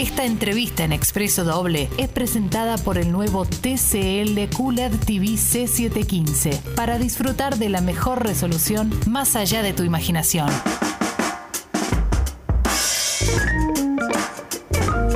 Esta 0.00 0.24
entrevista 0.24 0.82
en 0.82 0.92
Expreso 0.92 1.44
Doble 1.44 1.90
es 1.98 2.08
presentada 2.08 2.78
por 2.78 2.96
el 2.96 3.12
nuevo 3.12 3.44
TCL 3.44 4.48
QLED 4.48 4.92
TV 5.04 5.26
C715 5.34 6.58
para 6.74 6.98
disfrutar 6.98 7.58
de 7.58 7.68
la 7.68 7.82
mejor 7.82 8.24
resolución 8.24 8.98
más 9.06 9.36
allá 9.36 9.62
de 9.62 9.74
tu 9.74 9.82
imaginación. 9.82 10.48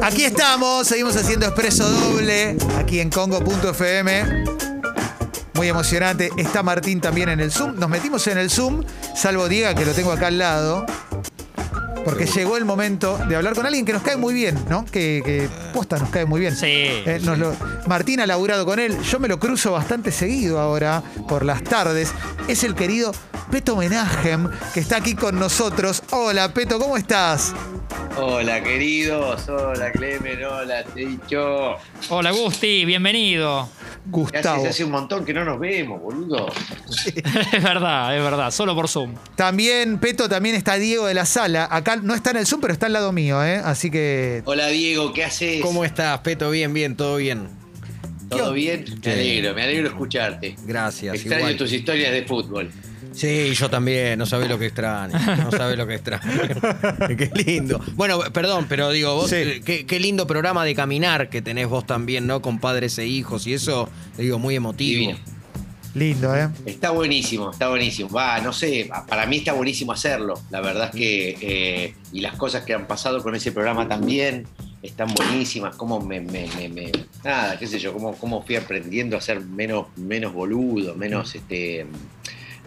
Aquí 0.03 0.25
estamos, 0.25 0.87
seguimos 0.87 1.17
haciendo 1.17 1.47
Expreso 1.47 1.89
Doble, 1.89 2.59
aquí 2.79 3.01
en 3.01 3.09
Congo.fm. 3.09 4.45
Muy 5.55 5.69
emocionante. 5.69 6.29
Está 6.37 6.63
Martín 6.63 7.01
también 7.01 7.31
en 7.31 7.41
el 7.41 7.51
Zoom. 7.51 7.77
Nos 7.77 7.89
metimos 7.89 8.27
en 8.27 8.37
el 8.37 8.51
Zoom, 8.51 8.85
salvo 9.17 9.49
Diego, 9.49 9.75
que 9.75 9.87
lo 9.87 9.95
tengo 9.95 10.13
acá 10.13 10.27
al 10.27 10.37
lado. 10.37 10.85
Porque 12.05 12.27
llegó 12.27 12.57
el 12.57 12.65
momento 12.65 13.17
de 13.29 13.37
hablar 13.37 13.55
con 13.55 13.65
alguien 13.67 13.85
que 13.87 13.93
nos 13.93 14.03
cae 14.03 14.17
muy 14.17 14.35
bien, 14.35 14.59
¿no? 14.69 14.85
Que, 14.85 15.23
que 15.25 15.49
posta 15.73 15.99
nos 15.99 16.11
cae 16.11 16.27
muy 16.27 16.41
bien. 16.41 16.55
Sí, 16.55 16.67
Eh, 16.67 17.19
nos 17.23 17.39
lo- 17.39 17.57
Martín 17.87 18.21
ha 18.21 18.27
laburado 18.27 18.67
con 18.67 18.79
él. 18.79 19.01
Yo 19.03 19.19
me 19.19 19.29
lo 19.29 19.39
cruzo 19.39 19.73
bastante 19.73 20.13
seguido 20.13 20.61
ahora, 20.61 21.03
por 21.29 21.45
las 21.45 21.63
tardes. 21.65 22.13
Es 22.47 22.63
el 22.63 22.75
querido 22.75 23.13
Peto 23.51 23.77
Menajem, 23.77 24.51
que 24.75 24.81
está 24.81 24.97
aquí 24.99 25.15
con 25.15 25.39
nosotros. 25.39 26.03
Hola, 26.11 26.53
Peto, 26.53 26.79
¿cómo 26.79 26.97
estás? 26.97 27.55
Hola 28.17 28.63
queridos, 28.63 29.49
hola 29.49 29.91
Clemen, 29.91 30.45
hola 30.45 30.85
dicho. 30.95 31.77
Hola 32.11 32.31
Gusti, 32.31 32.85
bienvenido. 32.85 33.69
Gustavo. 34.07 34.61
hace, 34.61 34.69
hace 34.69 34.85
un 34.85 34.91
montón 34.91 35.25
que 35.25 35.33
no 35.33 35.45
nos 35.45 35.59
vemos, 35.59 36.01
boludo. 36.01 36.47
es 37.07 37.63
verdad, 37.63 38.17
es 38.17 38.23
verdad, 38.23 38.51
solo 38.51 38.75
por 38.75 38.89
Zoom. 38.89 39.15
También, 39.35 39.99
Peto, 39.99 40.29
también 40.29 40.55
está 40.55 40.75
Diego 40.75 41.07
de 41.07 41.15
la 41.15 41.25
Sala. 41.25 41.69
Acá 41.71 41.97
no 41.97 42.15
está 42.15 42.31
en 42.31 42.39
el 42.39 42.47
Zoom, 42.47 42.61
pero 42.61 42.73
está 42.73 42.87
al 42.87 42.93
lado 42.93 43.13
mío, 43.13 43.43
¿eh? 43.45 43.61
Así 43.65 43.91
que. 43.91 44.43
Hola 44.45 44.69
Diego, 44.69 45.13
¿qué 45.13 45.25
haces? 45.25 45.63
¿Cómo 45.63 45.85
estás, 45.85 46.21
Peto? 46.21 46.51
Bien, 46.51 46.73
bien, 46.75 46.97
todo 46.97 47.17
bien. 47.17 47.49
¿Todo 48.29 48.53
bien? 48.53 48.87
Sí. 48.87 48.95
Me 49.05 49.13
alegro, 49.13 49.55
me 49.55 49.63
alegro 49.63 49.89
escucharte. 49.89 50.57
Gracias. 50.67 51.15
Extraño 51.15 51.41
igual. 51.41 51.57
tus 51.57 51.73
historias 51.73 52.13
de 52.13 52.25
fútbol. 52.25 52.71
Sí, 53.13 53.55
yo 53.55 53.71
también, 53.71 54.19
no 54.19 54.27
sabés 54.27 54.49
lo 54.49 54.59
que 54.59 54.67
extraño. 54.67 55.15
No 55.45 55.51
sabés 55.51 55.79
lo 55.79 55.87
que 55.87 55.95
extraño. 55.95 56.31
qué 57.17 57.31
lindo. 57.45 57.81
Bueno, 57.95 58.21
perdón, 58.33 58.67
pero 58.69 58.91
digo, 58.91 59.15
vos, 59.15 59.31
Sí. 59.31 59.37
eh, 59.37 59.63
qué, 59.65 59.87
qué 59.87 60.01
lindo 60.01 60.27
programa 60.27 60.65
de 60.65 60.75
caminar 60.75 61.29
que 61.31 61.41
tenés 61.43 61.69
vos 61.69 61.87
también, 61.87 62.27
¿no? 62.27 62.43
Con 62.43 62.59
padres 62.59 62.99
e 62.99 63.07
hijos 63.07 63.47
y 63.47 63.55
eso, 63.55 63.89
digo, 64.19 64.39
muy 64.39 64.57
emotivo. 64.57 64.99
Divino. 65.13 65.19
Lindo, 65.95 66.35
¿eh? 66.37 66.49
Está 66.67 66.91
buenísimo, 66.91 67.53
está 67.53 67.69
buenísimo. 67.69 68.11
Va, 68.11 68.41
no 68.41 68.53
sé, 68.53 68.91
para 69.07 69.27
mí 69.27 69.37
está 69.37 69.53
buenísimo 69.53 69.93
hacerlo. 69.93 70.35
La 70.51 70.61
verdad 70.61 70.91
es 70.93 71.01
que. 71.01 71.37
eh, 71.41 71.95
y 72.13 72.21
las 72.21 72.35
cosas 72.35 72.65
que 72.65 72.75
han 72.75 72.89
pasado 72.89 73.23
con 73.23 73.37
ese 73.37 73.53
programa 73.53 73.87
también 73.87 74.45
están 74.83 75.15
buenísimas. 75.15 75.77
Cómo 75.77 76.01
me. 76.01 76.21
me- 76.21 76.49
me- 76.59 76.69
me- 76.69 76.91
nada, 77.23 77.57
qué 77.61 77.69
sé 77.69 77.79
yo, 77.79 77.93
cómo, 77.93 78.17
cómo 78.17 78.43
fui 78.43 78.57
aprendiendo 78.57 79.17
a 79.17 79.21
ser 79.21 79.41
menos, 79.41 79.87
menos 79.95 80.33
boludo, 80.33 80.97
menos, 80.97 81.33
este, 81.37 81.87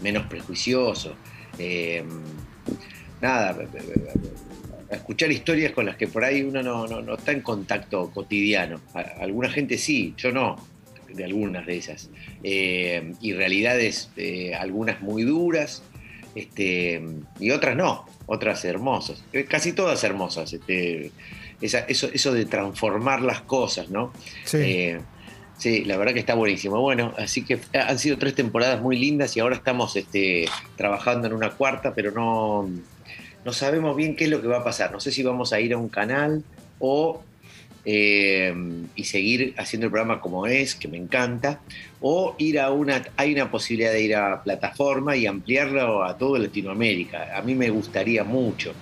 menos 0.01 0.25
prejuicioso. 0.27 1.15
Eh, 1.59 2.03
nada, 3.21 3.57
escuchar 4.89 5.31
historias 5.31 5.71
con 5.73 5.85
las 5.85 5.95
que 5.97 6.07
por 6.07 6.23
ahí 6.23 6.41
uno 6.43 6.61
no, 6.63 6.87
no- 6.87 7.01
no 7.01 7.15
está 7.15 7.31
en 7.31 7.41
contacto 7.41 8.11
cotidiano. 8.11 8.79
A- 8.93 9.01
alguna 9.21 9.49
gente 9.49 9.77
sí, 9.77 10.13
yo 10.17 10.31
no, 10.31 10.55
de 11.13 11.23
algunas 11.25 11.65
de 11.65 11.77
esas. 11.77 12.09
Eh, 12.43 13.13
y 13.21 13.33
realidades, 13.33 14.09
eh, 14.17 14.53
algunas 14.55 15.01
muy 15.01 15.23
duras, 15.23 15.83
este, 16.35 17.01
y 17.39 17.49
otras 17.51 17.75
no, 17.75 18.05
otras 18.27 18.63
hermosas, 18.65 19.23
casi 19.49 19.73
todas 19.73 20.03
hermosas. 20.03 20.53
Este, 20.53 21.11
esa- 21.61 21.79
eso, 21.87 22.09
eso 22.13 22.33
de 22.33 22.45
transformar 22.45 23.21
las 23.21 23.41
cosas, 23.41 23.89
¿no? 23.89 24.13
Sí. 24.45 24.57
Eh, 24.61 24.99
sí, 25.57 25.83
la 25.83 25.97
verdad 25.97 26.13
que 26.13 26.19
está 26.19 26.35
buenísimo. 26.35 26.79
Bueno, 26.81 27.13
así 27.17 27.43
que 27.43 27.59
han 27.73 27.99
sido 27.99 28.17
tres 28.17 28.35
temporadas 28.35 28.81
muy 28.81 28.97
lindas 28.97 29.35
y 29.37 29.39
ahora 29.39 29.55
estamos 29.55 29.95
este, 29.95 30.47
trabajando 30.75 31.27
en 31.27 31.33
una 31.33 31.51
cuarta, 31.51 31.93
pero 31.93 32.11
no, 32.11 32.69
no 33.45 33.53
sabemos 33.53 33.95
bien 33.95 34.15
qué 34.15 34.25
es 34.25 34.29
lo 34.29 34.41
que 34.41 34.47
va 34.47 34.57
a 34.59 34.63
pasar. 34.63 34.91
No 34.91 34.99
sé 34.99 35.11
si 35.11 35.23
vamos 35.23 35.53
a 35.53 35.59
ir 35.59 35.73
a 35.73 35.77
un 35.77 35.89
canal 35.89 36.43
o 36.79 37.21
eh, 37.89 38.53
y 38.95 39.05
seguir 39.05 39.53
haciendo 39.57 39.85
el 39.85 39.91
programa 39.91 40.19
como 40.19 40.45
es, 40.45 40.75
que 40.75 40.89
me 40.89 40.97
encanta, 40.97 41.61
o 42.01 42.35
ir 42.37 42.59
a 42.59 42.69
una, 42.71 43.01
hay 43.15 43.33
una 43.33 43.49
posibilidad 43.49 43.93
de 43.93 44.01
ir 44.01 44.13
a 44.13 44.43
plataforma 44.43 45.15
y 45.15 45.25
ampliarlo 45.25 46.03
a 46.03 46.17
todo 46.17 46.37
Latinoamérica. 46.37 47.37
A 47.37 47.41
mí 47.41 47.55
me 47.55 47.69
gustaría 47.69 48.25
mucho 48.25 48.73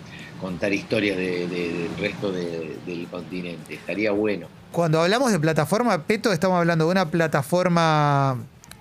contar 0.42 0.74
historias 0.74 1.18
de- 1.18 1.48
de- 1.48 1.74
del 1.74 1.98
resto 1.98 2.32
de- 2.32 2.78
del 2.86 3.08
continente. 3.10 3.76
Estaría 3.76 4.12
bueno. 4.12 4.48
Cuando 4.72 5.02
hablamos 5.02 5.32
de 5.32 5.40
plataforma, 5.40 6.04
Peto, 6.04 6.34
estamos 6.34 6.58
hablando 6.60 6.86
de 6.86 6.92
una 6.92 7.10
plataforma 7.10 8.38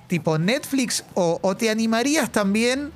tipo 0.09 0.39
Netflix 0.39 1.05
o, 1.15 1.39
o 1.43 1.57
te 1.57 1.71
animarías 1.71 2.31
también 2.31 2.91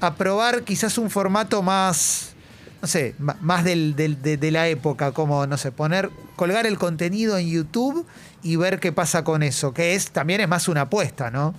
a 0.00 0.14
probar 0.14 0.62
quizás 0.62 0.98
un 0.98 1.10
formato 1.10 1.62
más, 1.62 2.34
no 2.82 2.88
sé, 2.88 3.14
más 3.18 3.64
del, 3.64 3.96
del- 3.96 4.20
de, 4.22 4.36
de 4.36 4.50
la 4.50 4.68
época, 4.68 5.12
como, 5.12 5.46
no 5.46 5.56
sé, 5.56 5.72
poner, 5.72 6.10
colgar 6.36 6.66
el 6.66 6.78
contenido 6.78 7.38
en 7.38 7.48
YouTube 7.48 8.06
y 8.42 8.56
ver 8.56 8.78
qué 8.78 8.92
pasa 8.92 9.24
con 9.24 9.42
eso, 9.42 9.72
que 9.72 9.94
es 9.94 10.10
también 10.10 10.40
es 10.42 10.48
más 10.48 10.68
una 10.68 10.82
apuesta, 10.82 11.30
¿no? 11.30 11.54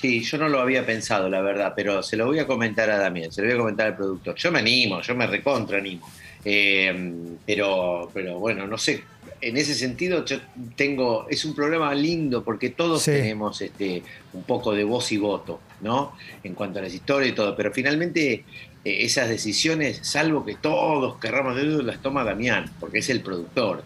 Sí, 0.00 0.22
yo 0.22 0.36
no 0.38 0.48
lo 0.48 0.60
había 0.60 0.84
pensado, 0.84 1.28
la 1.28 1.40
verdad, 1.40 1.72
pero 1.74 2.02
se 2.02 2.16
lo 2.16 2.26
voy 2.26 2.38
a 2.38 2.46
comentar 2.46 2.90
a 2.90 2.98
Damián, 2.98 3.32
se 3.32 3.40
lo 3.42 3.48
voy 3.48 3.54
a 3.56 3.58
comentar 3.58 3.86
al 3.88 3.96
productor. 3.96 4.34
Yo 4.36 4.52
me 4.52 4.58
animo, 4.58 5.00
yo 5.00 5.14
me 5.14 5.26
recontra 5.26 5.78
animo. 5.78 6.06
Eh, 6.44 7.12
pero, 7.46 8.10
pero 8.14 8.38
bueno, 8.38 8.66
no 8.66 8.78
sé. 8.78 9.02
En 9.40 9.56
ese 9.56 9.74
sentido, 9.74 10.24
yo 10.24 10.38
tengo. 10.76 11.26
Es 11.28 11.44
un 11.44 11.54
programa 11.54 11.94
lindo 11.94 12.42
porque 12.44 12.70
todos 12.70 13.02
Sí. 13.02 13.10
tenemos 13.10 13.60
este, 13.60 14.02
un 14.32 14.44
poco 14.44 14.72
de 14.74 14.84
voz 14.84 15.10
y 15.12 15.16
voto, 15.18 15.60
¿no? 15.80 16.12
En 16.44 16.54
cuanto 16.54 16.78
a 16.78 16.82
las 16.82 16.94
historias 16.94 17.32
y 17.32 17.34
todo. 17.34 17.54
Pero 17.56 17.72
finalmente, 17.72 18.32
eh, 18.32 18.44
esas 18.84 19.28
decisiones, 19.28 20.00
salvo 20.02 20.44
que 20.44 20.54
todos 20.54 21.18
querramos 21.18 21.56
de 21.56 21.62
eso, 21.68 21.82
las 21.82 22.00
toma 22.00 22.22
Damián, 22.24 22.70
porque 22.80 22.98
es 22.98 23.10
el 23.10 23.20
productor. 23.20 23.82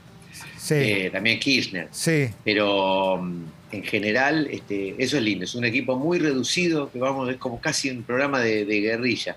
Sí. 0.59 0.75
Eh, 0.75 1.11
Damián 1.13 1.39
Kirchner 1.39 1.89
sí. 1.91 2.29
pero 2.45 3.17
mm, 3.23 3.45
en 3.73 3.83
general 3.85 4.49
este, 4.51 4.95
eso 4.99 5.17
es 5.17 5.23
lindo. 5.23 5.45
Es 5.45 5.55
un 5.55 5.65
equipo 5.65 5.97
muy 5.97 6.19
reducido, 6.19 6.91
que 6.91 6.99
vamos, 6.99 7.31
es 7.31 7.37
como 7.37 7.61
casi 7.61 7.91
un 7.91 8.03
programa 8.03 8.41
de, 8.41 8.65
de 8.65 8.81
guerrilla. 8.81 9.37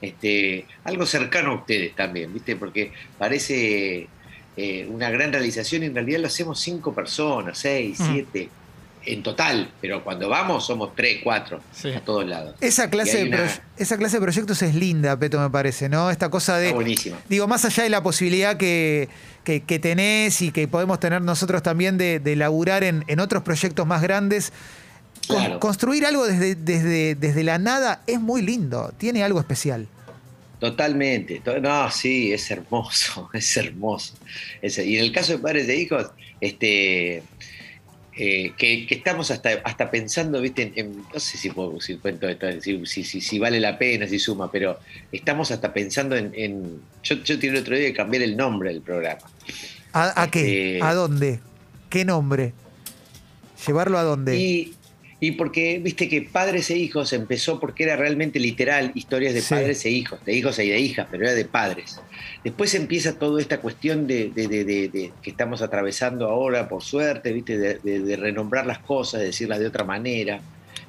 Este, 0.00 0.66
algo 0.84 1.06
cercano 1.06 1.52
a 1.52 1.54
ustedes 1.56 1.94
también, 1.94 2.32
¿viste? 2.32 2.56
Porque 2.56 2.92
parece 3.18 4.08
eh, 4.56 4.86
una 4.90 5.10
gran 5.10 5.32
realización 5.32 5.82
y 5.82 5.86
en 5.86 5.94
realidad 5.94 6.20
lo 6.20 6.26
hacemos 6.26 6.60
cinco 6.60 6.94
personas, 6.94 7.58
seis, 7.58 7.98
Mm. 8.00 8.12
siete, 8.12 8.48
en 9.06 9.22
total, 9.22 9.70
pero 9.80 10.02
cuando 10.04 10.28
vamos 10.28 10.66
somos 10.66 10.94
tres, 10.94 11.20
cuatro, 11.22 11.60
Sí. 11.72 11.92
a 11.92 12.00
todos 12.00 12.26
lados. 12.26 12.56
Esa 12.60 12.90
clase, 12.90 13.18
de 13.24 13.28
una- 13.28 13.60
esa 13.78 13.96
clase 13.96 14.16
de 14.16 14.22
proyectos 14.22 14.60
es 14.62 14.74
linda, 14.74 15.16
Peto, 15.18 15.38
me 15.40 15.48
parece, 15.50 15.88
¿no? 15.88 16.10
Esta 16.10 16.28
cosa 16.28 16.58
de... 16.58 16.66
Está 16.66 16.74
buenísima. 16.74 17.16
Digo, 17.28 17.46
más 17.46 17.64
allá 17.64 17.82
de 17.84 17.90
la 17.90 18.02
posibilidad 18.02 18.56
que, 18.56 19.08
que- 19.44 19.62
que 19.62 19.78
tenés 19.78 20.42
y 20.42 20.50
que 20.50 20.66
podemos 20.68 20.98
tener 21.00 21.22
nosotros 21.22 21.62
también 21.62 21.96
de, 21.98 22.18
de 22.20 22.36
laburar 22.36 22.82
en, 22.84 23.04
en 23.06 23.20
otros 23.20 23.42
proyectos 23.42 23.86
más 23.86 24.02
grandes, 24.02 24.52
con- 25.28 25.38
Claro. 25.38 25.60
construir 25.60 26.04
algo 26.06 26.26
desde, 26.26 26.54
desde, 26.54 27.14
desde 27.14 27.42
la 27.44 27.58
nada 27.58 28.02
es 28.06 28.20
muy 28.20 28.42
lindo, 28.42 28.92
tiene 28.98 29.22
algo 29.24 29.38
especial. 29.40 29.86
Totalmente. 30.58 31.40
To- 31.44 31.60
No, 31.60 31.90
sí, 31.90 32.32
es 32.32 32.50
hermoso, 32.50 33.28
es 33.34 33.56
hermoso. 33.56 34.14
Es- 34.62 34.78
y 34.78 34.96
en 34.98 35.04
el 35.04 35.12
caso 35.12 35.32
de 35.32 35.38
padres 35.38 35.68
e 35.68 35.76
hijos, 35.76 36.06
este, 36.40 37.22
eh, 38.16 38.52
que, 38.56 38.86
que 38.86 38.94
estamos 38.94 39.30
hasta, 39.30 39.50
hasta 39.64 39.90
pensando, 39.90 40.40
¿viste? 40.40 40.62
En, 40.62 40.72
en- 40.76 40.96
no 41.12 41.20
sé 41.20 41.36
si, 41.36 41.50
puedo, 41.50 41.80
si 41.80 41.96
cuento 41.96 42.28
esto, 42.28 42.46
si, 42.62 42.84
si- 42.86 43.20
si- 43.20 43.38
vale 43.38 43.60
la 43.60 43.78
pena, 43.78 44.06
si 44.08 44.18
suma, 44.18 44.50
pero 44.50 44.78
estamos 45.12 45.50
hasta 45.50 45.72
pensando 45.72 46.16
en. 46.16 46.32
en- 46.34 46.80
yo, 47.02 47.16
yo 47.16 47.38
tiré 47.38 47.54
el 47.56 47.62
otro 47.62 47.76
día 47.76 47.84
de 47.86 47.92
cambiar 47.92 48.22
el 48.22 48.36
nombre 48.36 48.70
del 48.72 48.80
programa. 48.82 49.20
¿A, 49.92 50.22
a 50.22 50.30
qué? 50.30 50.74
Este- 50.76 50.82
¿A 50.82 50.94
dónde? 50.94 51.40
¿Qué 51.90 52.04
nombre? 52.04 52.52
¿Llevarlo 53.66 53.98
a 53.98 54.02
dónde? 54.02 54.36
Y, 54.38 54.74
y 55.18 55.30
porque, 55.32 55.78
viste 55.82 56.08
que 56.10 56.22
padres 56.22 56.70
e 56.70 56.76
hijos 56.76 57.12
empezó 57.14 57.58
porque 57.58 57.84
era 57.84 57.96
realmente 57.96 58.38
literal 58.38 58.92
historias 58.94 59.32
de 59.32 59.40
Sí. 59.40 59.54
padres 59.54 59.84
e 59.86 59.90
hijos, 59.90 60.22
de 60.26 60.34
hijos 60.34 60.58
y 60.58 60.68
de 60.68 60.78
hijas, 60.78 61.06
pero 61.10 61.24
era 61.24 61.32
de 61.34 61.44
padres. 61.46 62.00
Después 62.44 62.74
empieza 62.74 63.18
toda 63.18 63.40
esta 63.40 63.60
cuestión 63.60 64.06
de, 64.06 64.28
de- 64.30 64.46
de- 64.46 64.64
de- 64.64 64.88
de- 64.88 65.12
que 65.22 65.30
estamos 65.30 65.62
atravesando 65.62 66.28
ahora, 66.28 66.68
por 66.68 66.82
suerte, 66.82 67.32
viste, 67.32 67.56
de, 67.58 68.16
renombrar 68.16 68.66
las 68.66 68.78
cosas, 68.80 69.20
de 69.20 69.26
decirlas 69.28 69.58
de 69.58 69.66
otra 69.66 69.84
manera. 69.84 70.40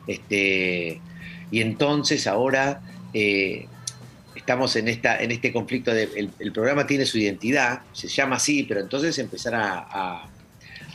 Este, 0.07 0.99
y 1.51 1.61
entonces 1.61 2.27
ahora 2.27 2.81
eh, 3.13 3.65
estamos 4.35 4.75
en, 4.75 4.87
esta, 4.89 5.21
en 5.23 5.31
este 5.31 5.51
conflicto 5.53 5.93
de 5.93 6.03
el, 6.15 6.29
el 6.39 6.51
programa 6.51 6.85
tiene 6.85 7.05
su 7.05 7.17
identidad, 7.17 7.81
se 7.93 8.07
llama 8.07 8.35
así, 8.35 8.63
pero 8.63 8.81
entonces 8.81 9.17
empezar 9.19 9.55
a, 9.55 9.79
a- 9.89 10.29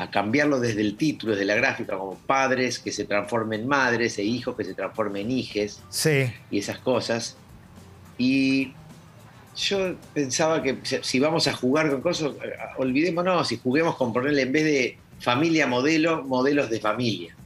a 0.02 0.10
cambiarlo 0.10 0.58
desde 0.60 0.80
el 0.80 0.96
título, 0.96 1.32
desde 1.32 1.44
la 1.44 1.54
gráfica, 1.54 1.96
como 1.96 2.14
padres 2.16 2.78
que 2.78 2.90
se 2.92 3.04
transformen 3.04 3.62
en 3.62 3.68
madres 3.68 4.18
e 4.18 4.22
hijos 4.24 4.56
que 4.56 4.64
se 4.64 4.74
transformen 4.74 5.26
en 5.26 5.30
hijes 5.38 5.80
Sí. 5.90 6.30
y 6.50 6.58
esas 6.58 6.78
cosas. 6.78 7.36
Y 8.18 8.72
yo 9.56 9.94
pensaba 10.14 10.62
que 10.62 10.76
si- 11.02 11.20
vamos 11.20 11.46
a 11.46 11.52
jugar 11.52 11.90
con 11.90 12.00
cosas, 12.00 12.32
eh, 12.44 12.52
olvidémonos 12.78 13.52
y 13.52 13.58
juguemos 13.58 13.96
con 13.96 14.12
ponerle 14.12 14.42
en 14.42 14.52
vez 14.52 14.64
de 14.64 14.98
familia 15.20 15.66
modelo, 15.66 16.22
modelos 16.24 16.68
de 16.70 16.80
familia. 16.80 17.36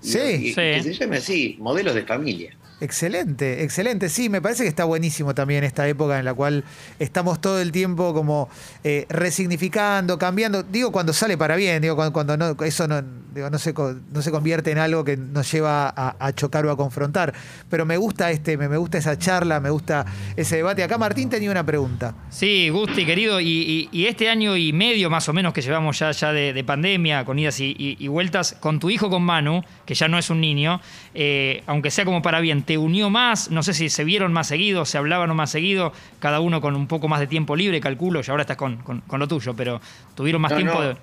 Sí. 0.00 0.18
y- 0.18 0.48
Sí. 0.48 0.54
Que 0.54 0.82
se 0.82 0.92
llame 0.94 1.16
así, 1.16 1.56
modelos 1.58 1.94
de 1.94 2.02
familia. 2.04 2.56
Excelente, 2.78 3.62
excelente. 3.62 4.10
Sí, 4.10 4.28
me 4.28 4.42
parece 4.42 4.64
que 4.64 4.68
está 4.68 4.84
buenísimo 4.84 5.34
también 5.34 5.64
esta 5.64 5.88
época 5.88 6.18
en 6.18 6.26
la 6.26 6.34
cual 6.34 6.62
estamos 6.98 7.40
todo 7.40 7.58
el 7.58 7.72
tiempo 7.72 8.12
como 8.12 8.50
eh, 8.84 9.06
resignificando, 9.08 10.18
cambiando. 10.18 10.62
Digo 10.62 10.92
cuando 10.92 11.14
sale 11.14 11.38
para 11.38 11.56
bien, 11.56 11.80
digo 11.80 11.96
cuando, 11.96 12.12
cuando 12.12 12.36
no, 12.36 12.54
eso 12.64 12.86
no, 12.86 13.02
digo, 13.34 13.48
no, 13.48 13.58
se, 13.58 13.72
no 14.12 14.20
se 14.20 14.30
convierte 14.30 14.72
en 14.72 14.78
algo 14.78 15.04
que 15.04 15.16
nos 15.16 15.50
lleva 15.50 15.88
a, 15.96 16.32
chocar 16.34 16.66
o 16.66 16.70
a 16.70 16.76
confrontar. 16.76 17.32
Pero 17.70 17.86
me 17.86 17.96
gusta 17.96 18.30
este, 18.30 18.58
me, 18.58 18.76
gusta 18.76 18.98
esa 18.98 19.18
charla, 19.18 19.58
me 19.58 19.70
gusta 19.70 20.04
ese 20.36 20.56
debate. 20.56 20.82
Acá 20.84 20.98
Martín 20.98 21.30
tenía 21.30 21.50
una 21.50 21.64
pregunta. 21.64 22.14
Sí, 22.28 22.68
Gusti, 22.68 23.06
querido, 23.06 23.40
y, 23.40 23.46
y- 23.48 23.88
y 23.90 24.04
este 24.06 24.28
año 24.28 24.54
y 24.54 24.74
medio 24.74 25.08
más 25.08 25.26
o 25.30 25.32
menos 25.32 25.54
que 25.54 25.62
llevamos 25.62 25.98
ya, 25.98 26.10
ya 26.10 26.30
de, 26.30 26.52
de 26.52 26.64
pandemia, 26.64 27.24
con 27.24 27.38
idas 27.38 27.58
y 27.58 28.06
vueltas, 28.08 28.54
con 28.60 28.78
tu 28.80 28.90
hijo, 28.90 29.08
con 29.08 29.22
Manu, 29.22 29.62
que 29.86 29.94
ya 29.94 30.08
no 30.08 30.18
es 30.18 30.28
un 30.28 30.42
niño, 30.42 30.80
eh, 31.14 31.62
aunque 31.66 31.90
sea 31.90 32.04
como 32.04 32.20
para 32.20 32.40
bien, 32.40 32.65
¿te 32.66 32.76
unió 32.78 33.08
más? 33.08 33.50
No 33.50 33.62
sé 33.62 33.72
si 33.72 33.88
se 33.88 34.04
vieron 34.04 34.32
más 34.32 34.48
seguido, 34.48 34.84
se 34.84 34.98
hablaban 34.98 35.34
más 35.34 35.50
seguido, 35.50 35.92
cada 36.18 36.40
uno 36.40 36.60
con 36.60 36.76
un 36.76 36.86
poco 36.86 37.08
más 37.08 37.20
de 37.20 37.26
tiempo 37.26 37.56
libre, 37.56 37.80
calculo, 37.80 38.20
y 38.26 38.30
ahora 38.30 38.42
estás 38.42 38.56
con, 38.56 38.76
con- 38.78 39.00
con 39.02 39.20
lo 39.20 39.26
tuyo, 39.28 39.54
pero 39.54 39.80
tuvieron 40.14 40.42
más 40.42 40.50
No, 40.52 40.56
tiempo 40.58 40.74
no. 40.74 40.88
de... 40.88 40.96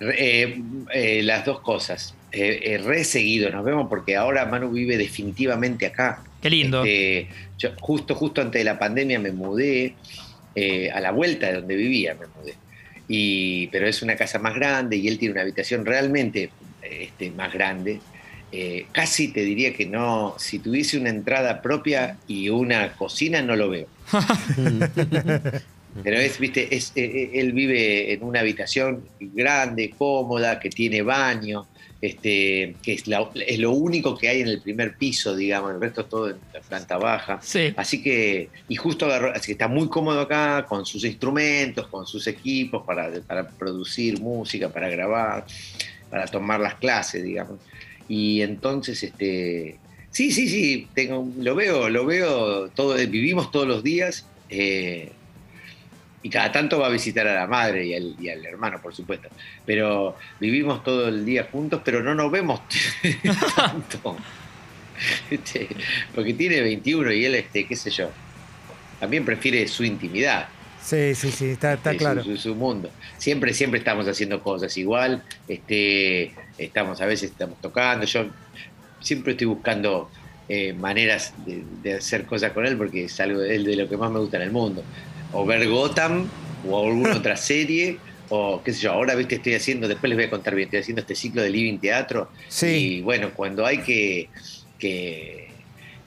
Eh, 0.00 0.62
eh, 0.94 1.22
las 1.24 1.44
dos 1.44 1.60
cosas. 1.60 2.14
Eh, 2.30 2.60
eh, 2.62 2.78
re 2.78 3.04
seguido 3.04 3.50
nos 3.50 3.64
vemos 3.64 3.88
porque 3.88 4.14
ahora 4.16 4.44
Manu 4.46 4.70
vive 4.70 4.96
definitivamente 4.96 5.86
acá. 5.86 6.22
Qué 6.40 6.50
lindo. 6.50 6.84
Este, 6.84 7.28
yo 7.58 7.70
justo, 7.80 8.14
justo 8.14 8.40
antes 8.40 8.60
de 8.60 8.64
la 8.64 8.78
pandemia 8.78 9.18
me 9.18 9.32
mudé 9.32 9.94
a 10.92 11.00
la 11.00 11.10
vuelta 11.12 11.46
de 11.46 11.54
donde 11.54 11.74
vivía, 11.76 12.14
me 12.14 12.26
mudé. 12.38 12.54
Y, 13.08 13.68
pero 13.68 13.88
es 13.88 14.02
una 14.02 14.16
casa 14.16 14.38
más 14.38 14.54
grande 14.54 14.96
y 14.96 15.08
él 15.08 15.18
tiene 15.18 15.32
una 15.32 15.42
habitación 15.42 15.86
realmente 15.86 16.50
este, 16.82 17.30
más 17.30 17.52
grande. 17.52 18.00
Eh, 18.50 18.86
casi 18.92 19.28
te 19.28 19.42
diría 19.42 19.74
que 19.74 19.84
no, 19.86 20.34
si 20.38 20.58
tuviese 20.58 20.98
una 20.98 21.10
entrada 21.10 21.60
propia 21.60 22.16
y 22.26 22.48
una 22.48 22.94
cocina, 22.96 23.42
no 23.42 23.56
lo 23.56 23.68
veo. 23.70 23.86
Pero 26.04 26.16
es, 26.18 26.38
viste, 26.38 26.74
es, 26.74 26.92
eh, 26.94 27.04
eh, 27.04 27.30
él 27.40 27.52
vive 27.52 28.12
en 28.12 28.22
una 28.22 28.40
habitación 28.40 29.04
grande, 29.18 29.94
cómoda, 29.98 30.60
que 30.60 30.70
tiene 30.70 31.02
baño, 31.02 31.66
este, 32.00 32.76
que 32.82 32.92
es, 32.92 33.06
la- 33.08 33.28
es 33.34 33.58
lo 33.58 33.72
único 33.72 34.16
que 34.16 34.28
hay 34.28 34.42
en 34.42 34.48
el 34.48 34.60
primer 34.62 34.96
piso, 34.96 35.34
digamos, 35.34 35.72
el 35.74 35.80
resto 35.80 36.02
es 36.02 36.08
todo 36.08 36.30
en 36.30 36.36
la 36.54 36.60
planta 36.60 36.98
baja. 36.98 37.40
Sí. 37.42 37.72
Así 37.76 38.00
que, 38.02 38.48
y 38.68 38.76
justo 38.76 39.06
agarró, 39.06 39.32
así 39.32 39.46
que 39.46 39.52
está 39.52 39.66
muy 39.66 39.88
cómodo 39.88 40.20
acá, 40.20 40.64
con 40.68 40.86
sus 40.86 41.04
instrumentos, 41.04 41.88
con 41.88 42.06
sus 42.06 42.26
equipos 42.28 42.84
para, 42.86 43.10
para 43.26 43.48
producir 43.48 44.20
música, 44.20 44.68
para 44.68 44.88
grabar, 44.88 45.44
para 46.08 46.26
tomar 46.26 46.60
las 46.60 46.76
clases, 46.76 47.24
digamos. 47.24 47.58
Y 48.08 48.42
entonces, 48.42 49.02
este, 49.02 49.78
sí, 50.10 50.32
sí, 50.32 50.48
sí, 50.48 50.88
tengo, 50.94 51.28
lo 51.38 51.54
veo, 51.54 51.88
lo 51.90 52.06
veo, 52.06 52.68
todo, 52.70 52.94
vivimos 52.94 53.50
todos 53.50 53.68
los 53.68 53.82
días. 53.82 54.26
eh, 54.50 55.12
y 56.22 56.30
cada 56.30 56.50
tanto 56.50 56.80
va 56.80 56.88
a 56.88 56.90
visitar 56.90 57.26
a 57.28 57.34
la 57.34 57.46
madre 57.46 57.86
y 57.86 57.94
al, 57.94 58.16
y 58.18 58.28
al 58.28 58.44
hermano, 58.44 58.80
por 58.82 58.94
supuesto. 58.94 59.28
Pero 59.64 60.16
vivimos 60.40 60.82
todo 60.82 61.08
el 61.08 61.24
día 61.24 61.48
juntos, 61.50 61.80
pero 61.84 62.02
no 62.02 62.14
nos 62.14 62.30
vemos 62.30 62.60
tanto. 63.56 64.16
Este, 65.30 65.68
porque 66.14 66.34
tiene 66.34 66.60
21 66.60 67.12
y 67.12 67.24
él, 67.24 67.36
este, 67.36 67.66
qué 67.66 67.76
sé 67.76 67.90
yo, 67.90 68.10
también 68.98 69.24
prefiere 69.24 69.66
su 69.68 69.84
intimidad. 69.84 70.48
Sí, 70.88 71.14
sí, 71.14 71.30
sí, 71.30 71.44
está, 71.50 71.74
está 71.74 71.94
claro. 71.96 72.24
Su, 72.24 72.30
su- 72.36 72.42
su 72.48 72.54
mundo. 72.54 72.90
Siempre, 73.18 73.52
siempre 73.52 73.78
estamos 73.78 74.08
haciendo 74.08 74.42
cosas 74.42 74.74
igual. 74.78 75.22
Este, 75.46 76.32
estamos, 76.56 77.00
a 77.02 77.06
veces 77.06 77.30
estamos 77.30 77.60
tocando. 77.60 78.06
Yo 78.06 78.24
siempre 79.00 79.32
estoy 79.32 79.46
buscando 79.48 80.10
eh, 80.48 80.72
maneras 80.72 81.34
de, 81.44 81.62
de 81.82 81.94
hacer 81.94 82.24
cosas 82.24 82.52
con 82.52 82.64
él 82.64 82.76
porque 82.78 83.04
es 83.04 83.20
algo 83.20 83.40
de, 83.40 83.58
de 83.58 83.76
lo 83.76 83.86
que 83.88 83.96
más 83.98 84.10
me 84.10 84.18
gusta 84.18 84.38
en 84.38 84.44
el 84.44 84.50
mundo. 84.50 84.82
O 85.32 85.44
ver 85.44 85.68
Gotham 85.68 86.26
o 86.66 86.86
alguna 86.86 87.16
otra 87.16 87.36
serie. 87.52 87.98
O 88.30 88.62
qué 88.62 88.72
sé 88.72 88.80
yo, 88.82 88.92
ahora 88.92 89.14
viste, 89.14 89.36
estoy 89.36 89.54
haciendo, 89.54 89.88
después 89.88 90.08
les 90.10 90.16
voy 90.18 90.24
a 90.26 90.30
contar 90.30 90.54
bien, 90.54 90.66
estoy 90.68 90.80
haciendo 90.80 91.00
este 91.00 91.14
ciclo 91.14 91.42
de 91.42 91.48
Living 91.50 91.78
Teatro. 91.78 92.30
Sí. 92.48 92.96
Y 92.98 93.00
bueno, 93.02 93.30
cuando 93.34 93.64
hay 93.64 93.78
que, 93.78 94.28
que, 94.78 95.47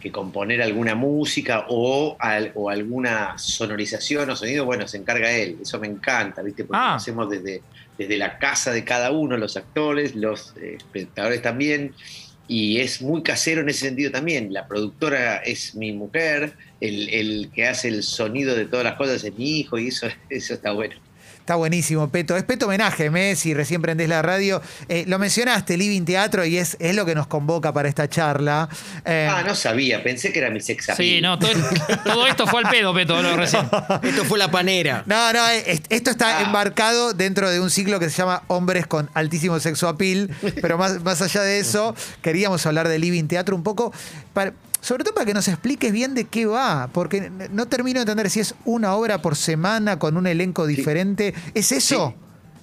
que 0.02 0.12
componer 0.12 0.62
alguna 0.62 0.96
música 0.96 1.66
o, 1.70 2.18
al- 2.20 2.52
o 2.56 2.70
alguna 2.70 3.38
sonorización 3.38 4.30
o 4.30 4.36
sonido, 4.36 4.66
bueno, 4.66 4.88
se 4.88 4.98
encarga 4.98 5.32
él. 5.32 5.58
Eso 5.62 5.80
me 5.80 5.88
encanta, 5.88 6.42
¿viste? 6.42 6.66
Porque 6.66 6.78
Ah. 6.82 6.90
lo 6.92 6.96
hacemos 6.96 7.30
desde, 7.30 7.62
desde 7.98 8.18
la 8.18 8.38
casa 8.40 8.72
de 8.74 8.84
cada 8.84 9.12
uno, 9.12 9.38
los 9.38 9.56
actores, 9.56 10.16
los 10.16 10.54
eh, 10.58 10.76
espectadores 10.78 11.42
también. 11.42 11.94
Y 12.48 12.80
es 12.82 13.02
muy 13.02 13.24
casero 13.24 13.62
en 13.62 13.70
ese 13.70 13.86
sentido 13.86 14.12
también. 14.12 14.52
La 14.52 14.68
productora 14.68 15.38
es 15.38 15.74
mi 15.76 15.94
mujer, 15.94 16.54
el, 16.82 17.08
el 17.10 17.50
que 17.54 17.68
hace 17.68 17.88
el 17.88 18.04
sonido 18.04 18.56
de 18.56 18.66
todas 18.66 18.84
las 18.84 18.96
cosas 18.96 19.24
es 19.24 19.34
mi 19.38 19.60
hijo, 19.60 19.78
y 19.80 19.88
eso, 19.88 20.08
eso 20.30 20.54
está 20.56 20.72
bueno. 20.74 20.96
Está 21.42 21.56
buenísimo, 21.56 22.08
Peto. 22.10 22.38
Es 22.38 22.44
Peto 22.44 22.68
Homenaje, 22.68 23.10
Messi, 23.10 23.54
recién 23.56 23.82
prendés 23.82 24.08
la 24.08 24.22
radio. 24.22 24.62
Eh, 24.88 25.06
lo 25.08 25.18
mencionaste, 25.18 25.76
Living 25.76 26.04
Teatro, 26.04 26.46
y 26.46 26.58
es, 26.58 26.78
es 26.80 26.96
lo 26.96 27.04
que 27.06 27.16
nos 27.16 27.26
convoca 27.28 27.74
para 27.74 27.90
esta 27.90 28.08
charla. 28.08 28.70
Eh, 29.04 29.28
Ah, 29.30 29.44
no 29.46 29.56
sabía, 29.56 30.04
pensé 30.04 30.32
que 30.32 30.38
era 30.40 30.52
mi 30.52 30.62
sex 30.62 30.90
appeal. 30.90 31.10
Sí, 31.16 31.22
no, 31.22 31.40
todo, 31.40 31.52
todo 32.06 32.28
esto 32.28 32.46
fue 32.46 32.62
al 32.64 32.70
pedo, 32.70 32.94
Peto, 32.94 33.20
lo 33.22 33.36
recién. 33.36 33.64
Esto 34.04 34.24
fue 34.26 34.38
la 34.38 34.52
panera. 34.52 35.04
No, 35.08 35.34
no, 35.34 35.48
es- 35.50 35.82
esto 35.90 36.12
está 36.12 36.38
Ah. 36.38 36.44
embarcado 36.44 37.14
dentro 37.14 37.50
de 37.50 37.60
un 37.60 37.70
ciclo 37.72 38.00
que 38.00 38.10
se 38.10 38.18
llama 38.18 38.44
Hombres 38.48 38.86
con 38.86 39.10
altísimo 39.16 39.60
sexo 39.60 39.88
appeal, 39.90 40.30
pero 40.62 40.78
más, 40.78 41.02
más 41.04 41.22
allá 41.24 41.42
de 41.42 41.60
eso, 41.60 41.96
queríamos 42.22 42.66
hablar 42.68 42.88
de 42.88 43.00
Living 43.00 43.26
Teatro 43.26 43.56
un 43.56 43.64
poco, 43.64 43.92
para- 44.34 44.54
sobre 44.82 45.04
todo 45.04 45.14
para 45.14 45.26
que 45.26 45.34
nos 45.34 45.48
expliques 45.48 45.92
bien 45.94 46.14
de 46.16 46.26
qué 46.26 46.46
va, 46.46 46.90
porque 46.92 47.30
no 47.52 47.68
termino 47.68 48.00
de 48.00 48.02
entender 48.02 48.30
si 48.30 48.40
es 48.42 48.56
una 48.66 48.96
obra 48.96 49.22
por 49.22 49.36
semana 49.36 49.98
con 50.00 50.18
un 50.18 50.28
elenco 50.28 50.66
diferente. 50.68 51.34
¿Es 51.54 51.72
eso? 51.72 52.14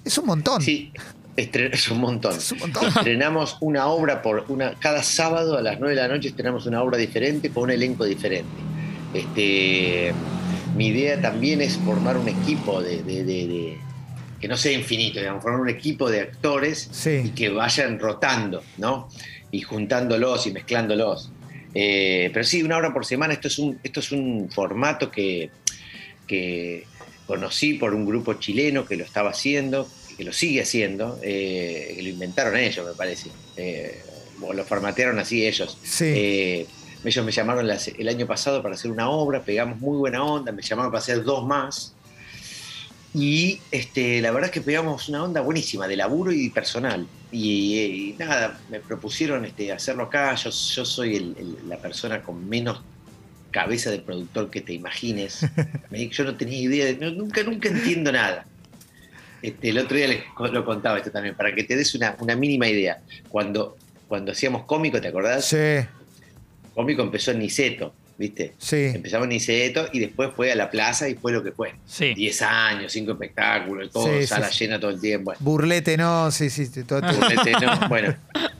Es 0.05 0.17
un 0.17 0.25
montón. 0.27 0.61
Sí, 0.61 0.91
es 1.37 1.89
un 1.89 1.99
montón. 2.01 2.35
Es 2.35 2.51
un 2.51 2.59
montón. 2.59 2.87
Estrenamos 2.95 3.57
una 3.61 3.87
obra 3.87 4.21
por 4.21 4.45
una. 4.49 4.73
Cada 4.79 5.01
sábado 5.03 5.57
a 5.57 5.61
las 5.61 5.79
9 5.79 5.95
de 5.95 6.01
la 6.01 6.07
noche 6.07 6.27
estrenamos 6.29 6.65
una 6.65 6.83
obra 6.83 6.97
diferente 6.97 7.49
con 7.49 7.63
un 7.63 7.71
elenco 7.71 8.03
diferente. 8.05 8.49
Este, 9.13 10.13
mi 10.75 10.87
idea 10.87 11.19
también 11.21 11.61
es 11.61 11.77
formar 11.77 12.17
un 12.17 12.27
equipo 12.27 12.81
de, 12.81 13.01
de- 13.03 13.23
de- 13.23 13.47
de- 13.47 13.77
que 14.39 14.47
no 14.47 14.55
sea 14.55 14.71
infinito, 14.71 15.19
digamos, 15.19 15.41
formar 15.43 15.59
un 15.61 15.69
equipo 15.69 16.09
de 16.09 16.21
actores 16.21 16.87
Sí. 16.91 17.21
y 17.25 17.29
que 17.29 17.49
vayan 17.49 17.99
rotando, 17.99 18.63
¿no? 18.77 19.09
Y 19.51 19.61
juntándolos 19.61 20.47
y 20.47 20.51
mezclándolos. 20.51 21.31
Eh, 21.73 22.29
pero 22.33 22.43
sí, 22.45 22.63
una 22.63 22.77
hora 22.77 22.93
por 22.93 23.05
semana, 23.05 23.33
esto 23.33 23.47
es 23.47 23.59
un, 23.59 23.79
esto 23.83 23.99
es 23.99 24.11
un 24.11 24.49
formato 24.49 25.11
que, 25.11 25.49
que 26.27 26.85
conocí 27.27 27.75
por 27.75 27.93
un 27.93 28.05
grupo 28.05 28.33
chileno 28.35 28.85
que 28.85 28.95
lo 28.95 29.03
estaba 29.03 29.29
haciendo, 29.31 29.87
que 30.17 30.23
lo 30.23 30.33
sigue 30.33 30.61
haciendo, 30.61 31.19
eh, 31.21 31.93
que 31.95 32.01
lo 32.01 32.09
inventaron 32.09 32.57
ellos, 32.57 32.85
me 32.85 32.93
parece. 32.93 33.29
Eh, 33.57 34.01
o 34.41 34.53
lo 34.53 34.63
formatearon 34.65 35.19
así 35.19 35.45
ellos. 35.45 35.77
Sí. 35.83 36.05
Eh, 36.07 36.65
ellos 37.05 37.25
me 37.25 37.31
llamaron 37.31 37.67
las- 37.67 37.87
el 37.89 38.07
año 38.09 38.25
pasado 38.25 38.61
para 38.61 38.75
hacer 38.75 38.89
una 38.91 39.09
obra, 39.09 39.41
pegamos 39.43 39.79
muy 39.79 39.97
buena 39.97 40.23
onda, 40.23 40.51
me 40.51 40.61
llamaron 40.61 40.91
para 40.91 41.01
hacer 41.01 41.23
dos 41.23 41.45
más. 41.45 41.93
Y 43.13 43.59
este, 43.71 44.21
la 44.21 44.31
verdad 44.31 44.49
es 44.49 44.53
que 44.53 44.61
pegamos 44.61 45.09
una 45.09 45.23
onda 45.23 45.41
buenísima 45.41 45.87
de 45.87 45.97
laburo 45.97 46.31
y 46.31 46.49
personal. 46.49 47.07
Y, 47.31 48.11
y 48.11 48.15
nada, 48.19 48.59
me 48.69 48.79
propusieron 48.79 49.45
este, 49.45 49.71
hacerlo 49.71 50.03
acá. 50.03 50.35
Yo, 50.35 50.49
yo 50.51 50.85
soy 50.85 51.15
el- 51.15 51.35
el- 51.37 51.69
la 51.69 51.77
persona 51.77 52.21
con 52.21 52.47
menos 52.47 52.81
cabeza 53.51 53.89
de 53.89 53.99
productor 53.99 54.49
que 54.51 54.61
te 54.61 54.73
imagines. 54.73 55.39
Yo 56.11 56.23
no 56.23 56.37
tenía 56.37 56.59
idea, 56.59 56.85
de- 56.85 56.97
no, 56.97 57.09
nunca, 57.11 57.41
nunca 57.43 57.67
entiendo 57.69 58.11
nada. 58.11 58.45
Este, 59.41 59.69
el 59.69 59.79
otro 59.79 59.97
día 59.97 60.07
les 60.07 60.23
lo 60.51 60.63
contaba 60.65 60.97
esto 60.99 61.09
también, 61.11 61.33
para 61.35 61.55
que 61.55 61.63
te 61.63 61.75
des 61.75 61.95
una, 61.95 62.15
una 62.19 62.35
mínima 62.35 62.67
idea. 62.67 62.99
Cuando, 63.27 63.77
cuando 64.07 64.33
hacíamos 64.33 64.65
cómico, 64.65 65.01
¿te 65.01 65.07
acordás? 65.07 65.45
Sí, 65.45 65.57
Cómico 66.75 67.01
empezó 67.01 67.31
en 67.31 67.39
Niceto, 67.39 67.93
¿viste? 68.19 68.53
sí. 68.59 68.91
Empezamos 68.93 69.23
en 69.25 69.29
Niceto 69.29 69.87
y 69.93 69.99
después 69.99 70.29
fue 70.35 70.51
a 70.51 70.55
la 70.55 70.69
plaza 70.69 71.09
y 71.09 71.15
fue 71.15 71.31
lo 71.31 71.41
que 71.43 71.51
fue. 71.53 71.73
Sí. 71.87 72.13
10 72.13 72.41
años, 72.43 72.91
5 72.91 73.13
espectáculos, 73.13 73.89
todo, 73.91 74.19
Sí, 74.19 74.27
sala 74.27 74.51
sí. 74.51 74.65
llena 74.65 74.79
todo 74.79 74.91
el 74.91 74.99
tiempo. 75.01 75.25
Bueno, 75.31 75.39
Burlete, 75.41 75.97
no, 75.97 76.29
sí, 76.29 76.49
sí. 76.51 76.65
sí, 76.67 76.83
todo- 76.83 77.01
todo. 77.01 77.13
Burlete, 77.13 77.51
no. 77.65 77.79
Bueno, 77.89 78.13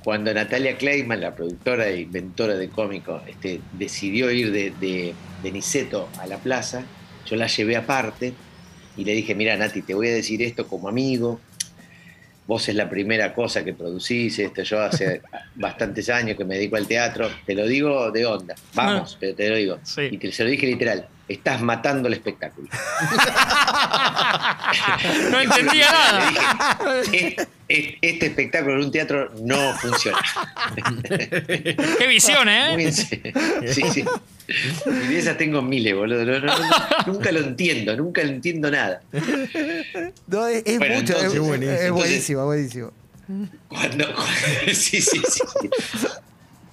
cuando 0.03 0.33
Natalia 0.33 0.77
Kleiman, 0.77 1.19
la 1.21 1.35
productora 1.35 1.87
e 1.89 1.99
inventora 2.01 2.55
de 2.55 2.69
cómico, 2.69 3.21
este, 3.27 3.59
decidió 3.73 4.31
ir 4.31 4.51
de, 4.51 4.71
de, 4.79 5.13
de 5.43 5.51
Niceto 5.51 6.09
a 6.19 6.25
la 6.25 6.37
plaza, 6.37 6.83
yo 7.25 7.35
la 7.35 7.47
llevé 7.47 7.75
aparte 7.75 8.33
y 8.97 9.03
le 9.05 9.13
dije, 9.13 9.35
mira 9.35 9.55
Nati, 9.57 9.81
te 9.81 9.93
voy 9.93 10.07
a 10.07 10.13
decir 10.13 10.41
esto 10.41 10.67
como 10.67 10.87
amigo. 10.89 11.39
Vos 12.49 12.67
es 12.67 12.73
la 12.73 12.89
primera 12.89 13.31
cosa 13.31 13.63
que 13.63 13.75
producís, 13.75 14.39
esto 14.39 14.63
yo 14.63 14.81
hace 14.81 15.21
bastantes 15.53 16.09
años 16.09 16.35
que 16.35 16.43
me 16.43 16.55
dedico 16.55 16.77
al 16.77 16.87
teatro, 16.87 17.29
te 17.45 17.53
lo 17.53 17.67
digo 17.67 18.09
de 18.09 18.25
onda, 18.25 18.55
vamos, 18.73 19.15
pero 19.19 19.35
te 19.35 19.49
lo 19.49 19.55
digo. 19.55 19.77
Sí. 19.83 20.09
Y 20.09 20.17
te, 20.17 20.31
se 20.31 20.43
lo 20.43 20.49
dije 20.49 20.65
literal. 20.65 21.07
estás 21.27 21.61
matando 21.61 22.07
el 22.07 22.15
espectáculo. 22.15 22.67
No 25.31 25.39
entendía 25.39 25.91
nada. 25.91 26.31
Le 26.93 27.01
dije, 27.11 27.35
"Es- 27.37 27.47
es- 27.67 27.95
este 28.01 28.25
espectáculo 28.27 28.75
en 28.79 28.85
un 28.85 28.91
teatro 28.91 29.31
no 29.43 29.73
funciona. 29.79 30.17
Qué 31.07 32.07
visión, 32.07 32.47
¿eh? 32.49 32.91
Sí, 32.91 33.81
sí. 33.93 34.05
Y 34.85 35.07
de 35.07 35.19
esas 35.19 35.37
tengo 35.37 35.61
miles, 35.61 35.95
boludo. 35.95 36.25
No, 36.25 36.39
no, 36.39 36.57
no, 36.57 36.65
nunca 37.13 37.31
lo 37.31 37.39
entiendo, 37.39 37.95
nunca 37.95 38.23
lo 38.23 38.29
entiendo 38.29 38.71
nada. 38.71 39.01
No, 40.27 40.47
es, 40.47 40.63
es 40.65 40.79
Bueno, 40.79 40.95
mucho, 40.95 41.13
es, 41.17 41.23
entonces- 41.23 41.61
es 41.61 41.81
entonces- 41.81 41.91
buenísimo, 41.91 42.45
buenísimo. 42.45 42.91
Cuando, 43.67 44.05
sí, 44.73 45.01
sí, 45.01 45.21
sí. 45.29 45.41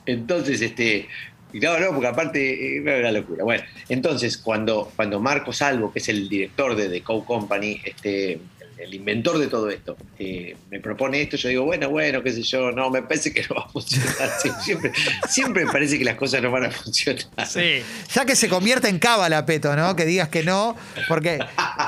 Entonces, 0.06 0.60
este. 0.62 1.08
Y 1.56 1.60
No, 1.60 1.78
no, 1.78 1.90
porque 1.90 2.06
aparte 2.06 2.76
eh, 2.76 2.82
era 2.84 2.98
una 2.98 3.12
locura. 3.12 3.44
Bueno, 3.44 3.64
entonces, 3.88 4.36
cuando, 4.36 4.92
cuando 4.94 5.20
Marco 5.20 5.52
Salvo, 5.52 5.92
que 5.92 6.00
es 6.00 6.08
el 6.08 6.28
director 6.28 6.76
de 6.76 6.88
The 6.88 7.02
Co 7.02 7.24
Company, 7.24 7.80
este, 7.82 8.40
el 8.78 8.92
inventor 8.94 9.38
de 9.38 9.46
todo 9.46 9.70
esto, 9.70 9.96
eh, 10.18 10.56
me 10.70 10.80
propone 10.80 11.22
esto, 11.22 11.36
yo 11.36 11.48
digo, 11.48 11.64
bueno, 11.64 11.88
bueno, 11.88 12.22
qué 12.22 12.30
sé 12.32 12.42
yo, 12.42 12.70
no, 12.72 12.90
me 12.90 13.02
parece 13.02 13.32
que 13.32 13.42
no 13.48 13.56
va 13.56 13.62
a 13.62 13.68
funcionar. 13.68 14.08
Sie- 14.42 14.60
Siempre, 14.62 14.92
siempre 15.28 15.64
me 15.64 15.72
parece 15.72 15.98
que 15.98 16.04
las 16.04 16.16
cosas 16.16 16.42
no 16.42 16.50
van 16.50 16.64
a 16.66 16.70
funcionar. 16.70 17.24
Sí. 17.48 17.82
Ya 18.14 18.24
que 18.24 18.36
se 18.36 18.48
convierte 18.48 18.88
en 18.88 18.98
cábala, 18.98 19.46
Peto, 19.46 19.74
¿no? 19.76 19.96
Que 19.96 20.04
digas 20.04 20.28
que 20.28 20.42
no, 20.42 20.76
porque 21.08 21.38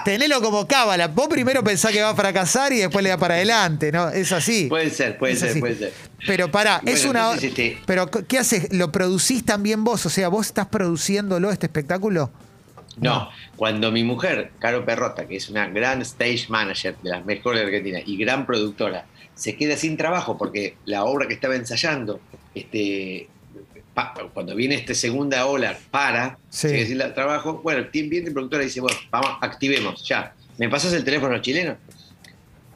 tenelo 0.05 0.41
como 0.41 0.67
cábala. 0.67 1.09
Vos 1.09 1.29
primero 1.29 1.63
pensás 1.63 1.93
que 1.93 2.01
va 2.03 2.11
a 2.11 2.15
fracasar 2.17 2.73
y 2.73 2.79
después 2.79 3.03
le 3.03 3.11
da 3.11 3.19
para 3.19 3.35
adelante, 3.35 3.93
¿no? 3.93 4.09
Es 4.09 4.33
así. 4.33 4.67
Puede 4.69 4.91
ser, 4.91 5.19
puede 5.19 5.35
Es 5.35 5.41
ser, 5.41 5.51
así. 5.51 5.61
puede 5.61 5.77
ser. 5.77 5.93
Pero 6.27 6.51
pará, 6.51 6.81
Bueno, 6.83 6.97
es 6.97 7.05
una. 7.05 7.21
entonces, 7.33 7.51
este- 7.51 7.79
Pero, 7.87 8.11
¿qué 8.11 8.39
haces? 8.39 8.73
¿Lo 8.73 8.91
producís 8.91 9.45
también 9.45 9.85
vos? 9.85 10.05
O 10.07 10.11
sea, 10.11 10.29
¿vos 10.29 10.47
estás 10.47 10.67
produciéndolo, 10.67 11.51
este 11.51 11.67
espectáculo? 11.67 12.31
No, 13.01 13.31
cuando 13.57 13.93
mi 13.93 14.03
mujer, 14.05 14.53
Caro 14.59 14.85
Perrota, 14.85 15.27
que 15.27 15.37
es 15.37 15.49
una 15.49 15.67
gran 15.69 16.03
stage 16.03 16.47
manager 16.49 16.97
de 17.03 17.11
las 17.11 17.25
mejores 17.25 17.61
de 17.61 17.67
Argentina 17.67 18.01
y 18.05 18.17
gran 18.17 18.45
productora, 18.47 19.07
se 19.35 19.57
queda 19.57 19.77
sin 19.77 19.97
trabajo 19.97 20.37
porque 20.37 20.77
la 20.85 21.05
obra 21.05 21.29
que 21.29 21.35
estaba 21.35 21.55
ensayando, 21.55 22.21
este, 22.55 23.29
pa- 23.95 24.15
cuando 24.35 24.55
viene 24.57 24.75
esta 24.75 24.95
segunda 24.95 25.47
ola, 25.47 25.79
para, 25.91 26.39
Sí. 26.51 26.69
se 26.69 26.87
sin 26.87 26.99
trabajo, 27.15 27.61
bueno, 27.63 27.87
viene 27.93 28.27
el 28.29 28.33
productora 28.33 28.63
y 28.63 28.67
dice, 28.67 28.81
bueno, 28.81 28.99
vamos, 29.11 29.31
activemos, 29.41 30.07
ya. 30.07 30.35
¿Me 30.57 30.69
pasas 30.69 30.93
el 30.93 31.05
teléfono 31.05 31.39
chileno? 31.41 31.77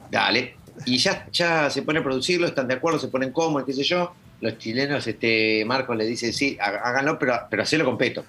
Dale. 0.09 0.55
Y 0.85 0.97
ya, 0.97 1.27
ya 1.31 1.69
se 1.69 1.81
pone 1.81 1.99
a 1.99 2.03
producirlo, 2.03 2.47
están 2.47 2.67
de 2.67 2.75
acuerdo, 2.75 2.97
se 2.99 3.07
ponen 3.09 3.31
cómodos, 3.31 3.65
qué 3.65 3.73
sé 3.73 3.83
yo. 3.83 4.13
Los 4.41 4.57
chilenos, 4.57 5.05
este, 5.07 5.63
Marcos 5.65 5.95
le 5.97 6.05
dice, 6.05 6.31
sí, 6.33 6.57
há- 6.61 6.81
háganlo, 6.89 7.19
pero, 7.19 7.39
pero 7.49 7.63
hacelo 7.63 7.85
con 7.85 7.97
peto. 7.97 8.23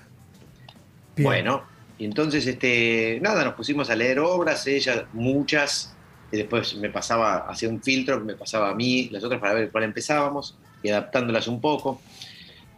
Bien. 1.16 1.24
Bueno, 1.24 1.62
y 1.98 2.04
entonces, 2.04 2.46
este, 2.46 3.18
nada, 3.22 3.44
nos 3.44 3.54
pusimos 3.54 3.88
a 3.90 3.96
leer 3.96 4.18
obras, 4.18 4.66
ella 4.66 5.06
muchas, 5.12 5.94
y 6.32 6.38
después 6.38 6.74
me 6.76 6.90
pasaba, 6.90 7.48
hacía 7.48 7.68
un 7.68 7.80
filtro, 7.82 8.20
me 8.20 8.34
pasaba 8.34 8.70
a 8.70 8.74
mí, 8.74 9.08
las 9.10 9.22
otras 9.22 9.40
para 9.40 9.54
ver 9.54 9.70
cuál 9.70 9.84
empezábamos, 9.84 10.56
y 10.82 10.88
adaptándolas 10.88 11.46
un 11.46 11.60
poco, 11.60 12.00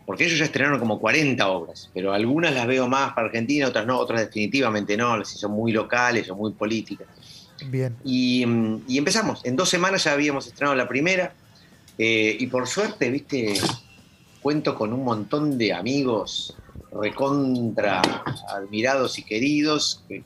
porque 0.05 0.25
ellos 0.25 0.39
ya 0.39 0.45
estrenaron 0.45 0.79
como 0.79 1.01
40 1.01 1.49
obras, 1.49 1.91
pero 1.95 2.13
algunas 2.13 2.53
las 2.53 2.67
veo 2.67 2.89
más 2.89 3.15
para 3.15 3.29
Argentina, 3.29 3.67
otras 3.67 3.87
no, 3.87 3.99
otras 3.99 4.21
definitivamente 4.21 4.97
no, 4.97 5.25
si 5.25 5.39
son 5.39 5.53
muy 5.53 5.73
locales 5.73 6.29
o 6.31 6.37
muy 6.37 6.53
políticas. 6.53 7.09
Bien. 7.69 7.97
Y, 8.05 8.45
mm, 8.45 8.83
y 8.87 8.99
empezamos, 8.99 9.45
en 9.45 9.57
dos 9.57 9.71
semanas 9.71 10.05
ya 10.05 10.13
habíamos 10.13 10.47
estrenado 10.47 10.77
la 10.77 10.87
primera, 10.87 11.33
eh, 11.99 12.37
y 12.39 12.47
por 12.49 12.67
suerte, 12.67 13.11
viste, 13.11 13.55
cuento 14.43 14.75
con 14.75 14.93
un 14.93 15.03
montón 15.03 15.57
de 15.57 15.73
amigos 15.73 16.55
recontra 17.00 18.03
admirados 18.49 19.19
y 19.19 19.23
queridos 19.23 20.03
que, 20.09 20.23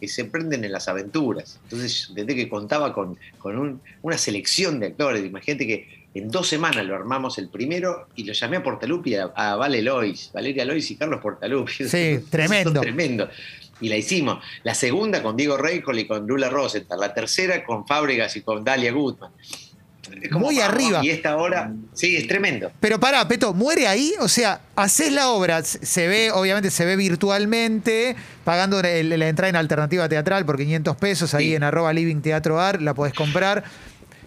que- 0.00 0.08
se 0.08 0.24
prenden 0.26 0.64
en 0.64 0.72
las 0.72 0.88
aventuras. 0.88 1.58
Entonces, 1.64 2.10
desde 2.14 2.34
que 2.34 2.48
contaba 2.48 2.92
con, 2.92 3.18
con 3.38 3.58
un- 3.58 3.80
una 4.02 4.18
selección 4.18 4.80
de 4.80 4.86
actores, 4.88 5.24
imagínate 5.24 5.66
que 5.66 6.04
en 6.14 6.28
dos 6.30 6.46
semanas 6.48 6.84
lo 6.86 6.94
armamos 6.94 7.38
el 7.38 7.48
primero 7.48 8.06
y 8.14 8.24
lo 8.24 8.32
llamé 8.32 8.58
a 8.58 8.62
Portalupi 8.62 9.16
a, 9.16 9.24
a 9.34 9.56
Vale 9.56 9.82
Lois, 9.82 10.30
Valeria 10.32 10.64
Lois 10.64 10.88
y 10.90 10.96
Carlos 10.96 11.20
Portalupi. 11.20 11.72
Sí, 11.88 12.20
tremendo. 12.30 12.80
tremendo. 12.80 13.28
Y 13.80 13.88
la 13.88 13.96
hicimos. 13.96 14.38
La 14.62 14.74
segunda 14.74 15.20
con 15.22 15.36
Diego 15.36 15.56
Reicol 15.56 15.98
y 15.98 16.06
con 16.06 16.26
Lula 16.26 16.48
Rosenthal. 16.48 17.00
La 17.00 17.12
tercera 17.12 17.64
con 17.64 17.84
Fábregas 17.86 18.36
y 18.36 18.42
con 18.42 18.62
Dalia 18.62 18.92
Gutman. 18.92 19.32
Es 20.22 20.30
Muy 20.32 20.60
arriba. 20.60 21.00
Y 21.04 21.10
esta 21.10 21.36
hora, 21.36 21.72
sí, 21.92 22.16
es 22.16 22.26
tremendo. 22.26 22.70
Pero 22.80 22.98
pará, 23.00 23.26
Peto, 23.28 23.52
¿muere 23.54 23.86
ahí? 23.86 24.12
O 24.20 24.28
sea, 24.28 24.60
haces 24.76 25.12
la 25.12 25.28
obra, 25.30 25.62
se 25.62 26.06
ve, 26.08 26.30
obviamente 26.32 26.70
se 26.70 26.84
ve 26.84 26.96
virtualmente, 26.96 28.16
pagando 28.44 28.80
la 28.82 29.28
entrada 29.28 29.48
en 29.50 29.56
alternativa 29.56 30.08
teatral 30.08 30.44
por 30.46 30.56
500 30.56 30.96
pesos 30.96 31.34
ahí 31.34 31.48
Sí. 31.48 31.54
en 31.54 31.62
arroba 31.62 31.92
living 31.92 32.20
teatro 32.20 32.60
art, 32.60 32.80
la 32.80 32.94
podés 32.94 33.14
comprar. 33.14 33.64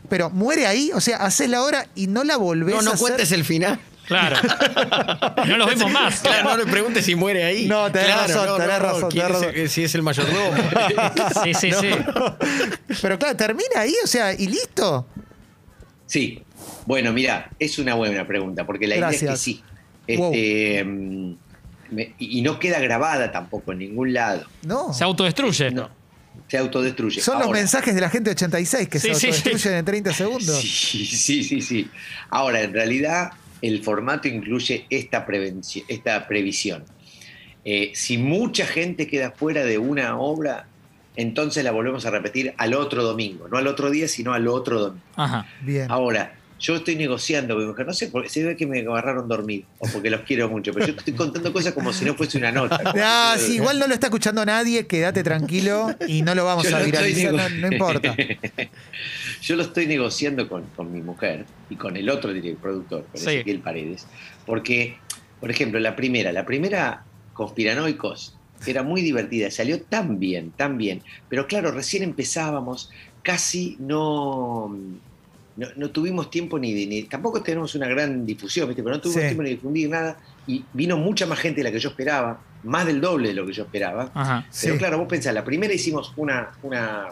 Pero 0.09 0.29
muere 0.29 0.67
ahí, 0.67 0.91
o 0.93 1.01
sea, 1.01 1.17
haces 1.17 1.49
la 1.49 1.63
obra 1.63 1.85
y 1.95 2.07
no 2.07 2.23
la 2.23 2.37
volvés 2.37 2.75
No, 2.75 2.81
no 2.81 2.91
a 2.91 2.93
hacer. 2.93 3.01
cuentes 3.07 3.31
el 3.31 3.43
final. 3.43 3.79
Claro. 4.07 4.37
No 5.47 5.57
los 5.57 5.67
vemos 5.67 5.91
más. 5.91 6.19
Claro, 6.21 6.51
no 6.51 6.57
le 6.57 6.65
preguntes 6.71 7.03
si 7.03 7.15
muere 7.15 7.43
ahí. 7.43 7.65
No, 7.67 7.91
tenés 7.91 8.07
Claro, 8.07 8.21
razón, 8.33 8.61
tenés 8.61 8.79
razón, 8.79 9.09
¿quién 9.11 9.25
tenés 9.27 9.41
es 9.41 9.47
razón. 9.47 9.59
el- 9.61 9.69
si 9.69 9.83
es 9.83 9.95
el 9.95 10.01
mayordomo. 10.03 10.51
Sí, 11.43 11.53
sí, 11.53 11.71
sí. 11.81 11.89
Pero 13.01 13.19
claro, 13.19 13.35
termina 13.35 13.81
ahí, 13.81 13.93
o 14.01 14.07
sea, 14.07 14.31
y 14.33 14.47
listo. 14.47 15.07
Sí. 16.07 16.41
Bueno, 16.87 17.13
mira, 17.13 17.51
es 17.59 17.77
una 17.77 17.93
buena 17.93 18.25
pregunta, 18.25 18.65
porque 18.65 18.87
la 18.87 18.95
idea 18.97 19.09
es 19.11 19.23
que 19.23 19.37
sí. 19.37 19.61
Este, 20.07 20.83
mm, 20.83 21.35
me- 21.91 22.13
y 22.17 22.41
no 22.41 22.57
queda 22.59 22.79
grabada 22.79 23.31
tampoco 23.31 23.73
en 23.73 23.79
ningún 23.79 24.13
lado. 24.13 24.45
No. 24.63 24.91
Se 24.93 25.03
autodestruye. 25.03 25.69
No. 25.71 25.89
Se 26.47 26.57
autodestruye. 26.57 27.19
Son 27.21 27.39
los 27.39 27.49
mensajes 27.51 27.93
de 27.93 27.99
la 28.01 28.09
gente 28.09 28.29
86 28.31 28.87
que 28.87 28.99
Sí, 28.99 29.07
se 29.13 29.15
sí, 29.19 29.27
autodestruyen 29.27 29.79
en 29.79 29.85
30 29.85 30.13
segundos. 30.13 30.61
Sí, 30.61 31.05
sí, 31.05 31.43
sí, 31.43 31.61
sí. 31.61 31.89
Ahora, 32.29 32.61
en 32.61 32.71
realidad, 32.73 33.31
el 33.61 33.83
formato 33.83 34.27
incluye 34.27 34.85
esta, 34.89 35.25
prevenci- 35.27 35.83
esta 35.87 36.25
previsión. 36.27 36.85
Eh, 37.65 37.91
si 37.95 38.17
mucha 38.17 38.65
gente 38.65 39.07
queda 39.07 39.31
fuera 39.31 39.65
de 39.65 39.77
una 39.77 40.17
obra, 40.17 40.67
entonces 41.17 41.63
la 41.65 41.71
volvemos 41.71 42.05
a 42.05 42.11
repetir 42.11 42.53
al 42.57 42.73
otro 42.73 43.03
domingo. 43.03 43.47
No 43.49 43.57
al 43.57 43.67
otro 43.67 43.89
día, 43.91 44.07
sino 44.07 44.33
al 44.33 44.47
otro 44.47 44.79
domingo. 44.79 45.03
Ajá. 45.17 45.45
Bien. 45.61 45.91
Ahora, 45.91 46.33
yo 46.59 46.75
estoy 46.75 46.95
negociando 46.95 47.53
con 47.53 47.63
mi 47.63 47.69
mujer, 47.69 47.85
no 47.85 47.93
sé, 47.93 48.07
porque 48.07 48.29
se 48.29 48.43
ve 48.43 48.55
que 48.55 48.65
me 48.65 48.79
agarraron 48.79 49.27
dormir 49.27 49.65
o 49.77 49.87
porque 49.89 50.09
los 50.09 50.21
quiero 50.21 50.49
mucho, 50.49 50.73
pero 50.73 50.87
yo 50.87 50.93
estoy 50.97 51.13
contando 51.13 51.53
cosas 51.53 51.73
como 51.73 51.93
si 51.93 52.03
no 52.05 52.15
fuese 52.15 52.37
una 52.39 52.51
nota. 52.51 52.79
Ah, 52.99 53.35
si- 53.37 53.45
sí, 53.45 53.55
igual 53.57 53.77
no 53.77 53.85
lo 53.87 53.93
está 53.93 54.07
escuchando 54.07 54.43
nadie, 54.43 54.87
quédate 54.87 55.21
tranquilo 55.23 55.95
y 56.07 56.23
no 56.23 56.33
lo 56.33 56.45
vamos 56.45 56.67
Yo 56.67 56.75
a 56.77 56.81
viralizar, 56.81 57.31
no, 57.33 57.47
no 57.49 57.67
importa. 57.71 58.15
Yo 59.43 59.55
lo 59.55 59.61
estoy 59.63 59.85
negociando 59.85 60.49
con, 60.49 60.63
con 60.75 60.91
mi 60.91 61.01
mujer 61.01 61.45
y 61.69 61.75
con 61.75 61.95
el 61.95 62.09
otro 62.09 62.33
director 62.33 62.61
productor, 62.61 63.05
con 63.11 63.21
Sí. 63.21 63.29
Ezequiel 63.29 63.59
Paredes, 63.59 64.07
porque, 64.45 64.97
por 65.39 65.51
ejemplo, 65.51 65.79
la 65.79 65.95
primera, 65.95 66.31
la 66.31 66.45
primera 66.45 67.03
Conspiranoicos 67.33 68.35
era 68.65 68.83
muy 68.83 69.01
divertida, 69.01 69.51
salió 69.51 69.81
tan 69.81 70.19
bien, 70.19 70.51
tan 70.51 70.77
bien, 70.77 71.01
pero 71.29 71.47
claro, 71.47 71.71
recién 71.71 72.03
empezábamos, 72.03 72.89
casi 73.21 73.75
no, 73.79 74.69
no, 75.55 75.67
no 75.75 75.89
tuvimos 75.91 76.29
tiempo 76.29 76.57
ni, 76.59 76.73
de- 76.73 76.87
ni- 76.87 77.03
tampoco 77.03 77.41
tenemos 77.43 77.75
una 77.75 77.87
gran 77.87 78.25
difusión, 78.25 78.67
¿viste? 78.67 78.81
pero 78.83 78.95
no 78.95 79.01
tuvimos 79.01 79.21
Sí. 79.21 79.27
tiempo 79.27 79.43
ni 79.43 79.49
de 79.49 79.55
difundir 79.55 79.89
nada 79.89 80.17
y 80.47 80.63
vino 80.73 80.97
mucha 80.97 81.25
más 81.25 81.39
gente 81.39 81.59
de 81.61 81.65
la 81.65 81.71
que 81.71 81.79
yo 81.79 81.89
esperaba, 81.89 82.41
más 82.63 82.85
del 82.85 82.99
doble 83.01 83.29
de 83.29 83.33
lo 83.35 83.45
que 83.45 83.53
yo 83.53 83.63
esperaba. 83.63 84.11
Ajá. 84.13 84.45
Sí. 84.49 84.67
Pero 84.67 84.79
claro, 84.79 84.97
vos 84.99 85.07
pensás, 85.07 85.33
la 85.33 85.43
primera 85.43 85.73
hicimos 85.73 86.13
una, 86.17 86.49
una 86.63 87.07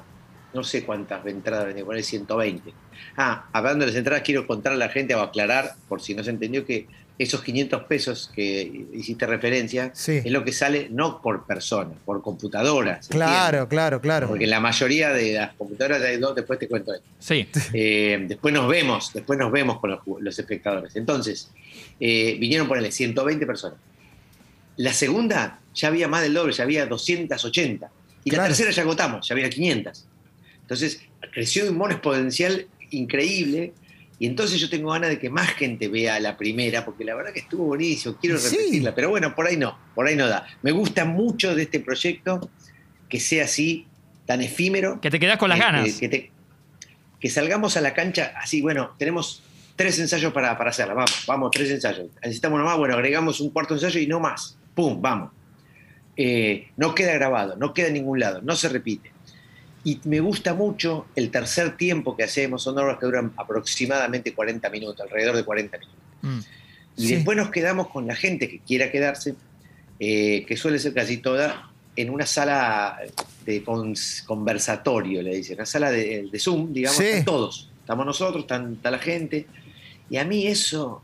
no 0.53 0.63
sé 0.63 0.83
cuántas 0.85 1.25
entradas 1.25 1.67
vendí, 1.67 1.83
poner 1.83 2.03
120. 2.03 2.73
Ah, 3.17 3.45
hablando 3.51 3.85
de 3.85 3.91
las 3.91 3.97
entradas, 3.97 4.23
quiero 4.23 4.47
contar 4.47 4.71
a 4.73 4.77
la 4.77 4.87
gente 4.89 5.13
o 5.13 5.21
aclarar, 5.21 5.73
por 5.89 6.01
si 6.01 6.15
no 6.15 6.23
se 6.23 6.29
entendió, 6.29 6.65
que 6.65 6.87
esos 7.17 7.41
500 7.43 7.83
pesos 7.83 8.29
que 8.35 8.85
hiciste 8.93 9.25
referencia 9.25 9.91
Sí. 9.93 10.17
es 10.23 10.31
lo 10.31 10.43
que 10.43 10.51
sale 10.51 10.89
no 10.91 11.21
por 11.21 11.45
persona, 11.45 11.93
por 12.03 12.21
computadora. 12.21 13.01
¿se 13.01 13.09
Claro, 13.09 13.45
entiende? 13.59 13.67
claro, 13.69 14.01
claro. 14.01 14.27
Porque 14.27 14.47
la 14.47 14.59
mayoría 14.59 15.13
de 15.13 15.33
las 15.33 15.53
computadoras 15.53 16.01
hay 16.01 16.17
dos, 16.17 16.35
después 16.35 16.59
te 16.59 16.67
cuento 16.67 16.93
esto. 16.93 17.07
Sí. 17.19 17.47
Eh, 17.73 18.25
después 18.27 18.53
nos 18.53 18.67
vemos, 18.67 19.11
después 19.13 19.39
nos 19.39 19.51
vemos 19.51 19.79
con 19.79 19.97
los, 20.19 20.39
espectadores. 20.39 20.95
Entonces, 20.95 21.49
eh, 21.99 22.35
vinieron 22.39 22.67
ponerle 22.67 22.91
120 22.91 23.45
personas. 23.45 23.77
La 24.77 24.91
segunda 24.91 25.59
ya 25.73 25.87
había 25.87 26.07
más 26.09 26.21
del 26.21 26.33
doble, 26.33 26.51
ya 26.53 26.63
había 26.63 26.85
280. 26.85 27.89
Y 28.25 28.29
Claro. 28.29 28.43
la 28.43 28.47
tercera 28.49 28.71
ya 28.71 28.81
agotamos, 28.81 29.27
ya 29.27 29.35
había 29.35 29.49
500. 29.49 30.05
Entonces, 30.61 30.99
creció 31.33 31.63
de 31.63 31.69
un 31.69 31.77
modo 31.77 31.91
exponencial 31.91 32.67
increíble. 32.91 33.71
Y 34.17 34.27
entonces 34.27 34.59
yo 34.61 34.69
tengo 34.69 34.91
ganas 34.91 35.09
de 35.09 35.19
que 35.19 35.29
más 35.29 35.49
gente 35.49 35.87
vea 35.89 36.19
la 36.19 36.37
primera, 36.37 36.85
porque 36.85 37.03
la 37.03 37.15
verdad 37.15 37.33
que 37.33 37.41
estuvo 37.41 37.65
buenísimo, 37.65 38.15
quiero 38.19 38.37
Sí. 38.37 38.55
repetirla, 38.55 38.95
pero 38.95 39.09
bueno, 39.09 39.35
por 39.35 39.45
ahí 39.45 39.57
no, 39.57 39.77
por 39.93 40.07
ahí 40.07 40.15
no 40.15 40.27
da. 40.27 40.45
Me 40.61 40.71
gusta 40.71 41.03
mucho 41.05 41.53
de 41.53 41.63
este 41.63 41.79
proyecto 41.81 42.49
que 43.09 43.19
sea 43.19 43.43
así, 43.45 43.85
tan 44.25 44.41
efímero, 44.41 44.99
Que 45.01 45.11
te 45.11 45.19
quedás 45.19 45.37
con 45.37 45.49
las 45.49 45.57
eh, 45.59 45.61
ganas. 45.61 45.89
eh, 45.89 45.95
que, 45.99 46.07
te- 46.09 46.31
que 47.19 47.29
salgamos 47.29 47.75
a 47.77 47.81
la 47.81 47.93
cancha 47.93 48.33
así, 48.37 48.61
bueno, 48.61 48.95
tenemos 48.97 49.43
tres 49.75 49.99
ensayos 49.99 50.31
para, 50.31 50.57
para 50.57 50.69
hacerla, 50.69 50.93
vamos, 50.93 51.23
vamos, 51.27 51.51
tres 51.51 51.69
ensayos. 51.69 52.07
Necesitamos 52.23 52.55
uno 52.57 52.65
más, 52.65 52.77
bueno, 52.77 52.93
agregamos 52.95 53.41
un 53.41 53.49
cuarto 53.49 53.73
ensayo 53.73 53.99
y 53.99 54.07
no 54.07 54.19
más. 54.21 54.57
¡Pum! 54.73 55.01
Vamos. 55.01 55.31
eh, 56.17 56.69
no 56.77 56.95
queda 56.95 57.11
grabado, 57.13 57.57
no 57.57 57.73
queda 57.73 57.87
en 57.87 57.95
ningún 57.95 58.19
lado, 58.21 58.41
no 58.41 58.55
se 58.55 58.69
repite. 58.69 59.11
Y 59.85 60.01
me 60.05 60.19
gusta 60.19 60.53
mucho 60.53 61.05
el 61.15 61.29
tercer 61.31 61.77
tiempo 61.77 62.17
que 62.17 62.23
hacemos, 62.23 62.63
son 62.63 62.77
obras 62.77 62.97
que 62.99 63.05
duran 63.05 63.31
aproximadamente 63.37 64.33
40 64.33 64.69
minutos, 64.71 64.99
alrededor 64.99 65.35
de 65.37 65.43
40 65.45 65.77
minutos. 65.77 65.99
Mm. 66.23 66.39
Y 66.97 67.07
Sí. 67.07 67.15
después 67.15 67.37
nos 67.37 67.51
quedamos 67.51 67.87
con 67.89 68.07
la 68.07 68.15
gente 68.15 68.49
que 68.49 68.59
quiera 68.59 68.91
quedarse, 68.91 69.35
eh, 69.99 70.43
que 70.47 70.57
suele 70.57 70.79
ser 70.79 70.93
casi 70.93 71.17
toda, 71.17 71.69
en 71.95 72.09
una 72.09 72.25
sala 72.25 72.97
de 73.45 73.63
conversatorio, 74.25 75.21
le 75.21 75.35
dicen, 75.35 75.55
una 75.55 75.65
sala 75.65 75.91
de, 75.91 76.27
de 76.31 76.39
Zoom, 76.39 76.73
digamos, 76.73 76.97
Sí. 76.97 77.05
están 77.05 77.25
todos. 77.25 77.69
Estamos 77.79 78.05
nosotros, 78.05 78.41
están, 78.43 78.73
está 78.73 78.89
la 78.91 78.97
gente. 78.99 79.45
Y 80.09 80.17
a 80.17 80.25
mí 80.25 80.47
eso, 80.47 81.01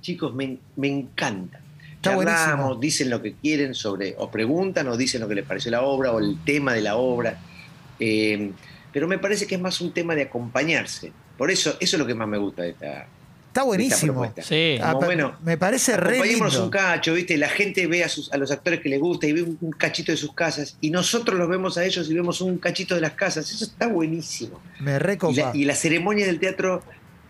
chicos, 0.00 0.34
me, 0.34 0.58
me 0.76 0.88
encanta. 0.88 1.60
Está. 1.96 2.16
Charlamos, 2.16 2.80
dicen 2.80 3.10
lo 3.10 3.20
que 3.22 3.34
quieren 3.34 3.74
sobre, 3.74 4.14
o 4.18 4.30
preguntan, 4.30 4.88
o 4.88 4.96
dicen 4.96 5.20
lo 5.20 5.28
que 5.28 5.34
les 5.36 5.44
pareció 5.46 5.70
la 5.70 5.82
obra, 5.82 6.12
o 6.12 6.18
el 6.18 6.38
tema 6.44 6.72
de 6.72 6.80
la 6.80 6.96
obra. 6.96 7.38
Eh, 8.00 8.50
pero 8.92 9.08
me 9.08 9.18
parece 9.18 9.46
que 9.46 9.54
es 9.54 9.60
más 9.60 9.80
un 9.80 9.92
tema 9.92 10.14
de 10.14 10.22
acompañarse. 10.22 11.12
Por 11.38 11.50
eso, 11.50 11.70
eso 11.80 11.96
es 11.96 11.98
lo 12.00 12.06
que 12.06 12.14
más 12.14 12.28
me 12.28 12.38
gusta 12.38 12.62
de 12.62 12.70
esta, 12.70 13.06
Está 13.48 13.64
buenísimo. 13.64 14.32
Sí. 14.42 14.78
Como, 14.80 15.00
bueno, 15.00 15.36
me 15.44 15.58
parece 15.58 15.94
re 15.98 16.24
lindo. 16.26 16.64
un 16.64 16.70
cacho, 16.70 17.12
¿viste? 17.12 17.36
La 17.36 17.50
gente 17.50 17.86
ve 17.86 18.02
a, 18.02 18.08
sus- 18.08 18.32
a 18.32 18.38
los 18.38 18.50
actores 18.50 18.80
que 18.80 18.88
les 18.88 18.98
gusta 18.98 19.26
y 19.26 19.34
ve 19.34 19.42
un, 19.42 19.58
un 19.60 19.72
cachito 19.72 20.10
de 20.10 20.16
sus 20.16 20.32
casas 20.34 20.78
y 20.80 20.88
nosotros 20.88 21.38
los 21.38 21.46
vemos 21.50 21.76
a 21.76 21.84
ellos 21.84 22.08
y 22.10 22.14
vemos 22.14 22.40
un 22.40 22.56
cachito 22.56 22.94
de 22.94 23.02
las 23.02 23.12
casas. 23.12 23.50
Eso 23.50 23.64
está 23.66 23.88
buenísimo. 23.88 24.58
Me 24.80 24.92
Y 24.94 24.98
recopa. 24.98 25.34
la, 25.34 25.50
y 25.54 25.64
la 25.66 25.74
ceremonia 25.74 26.24
del 26.24 26.38
teatro 26.40 26.82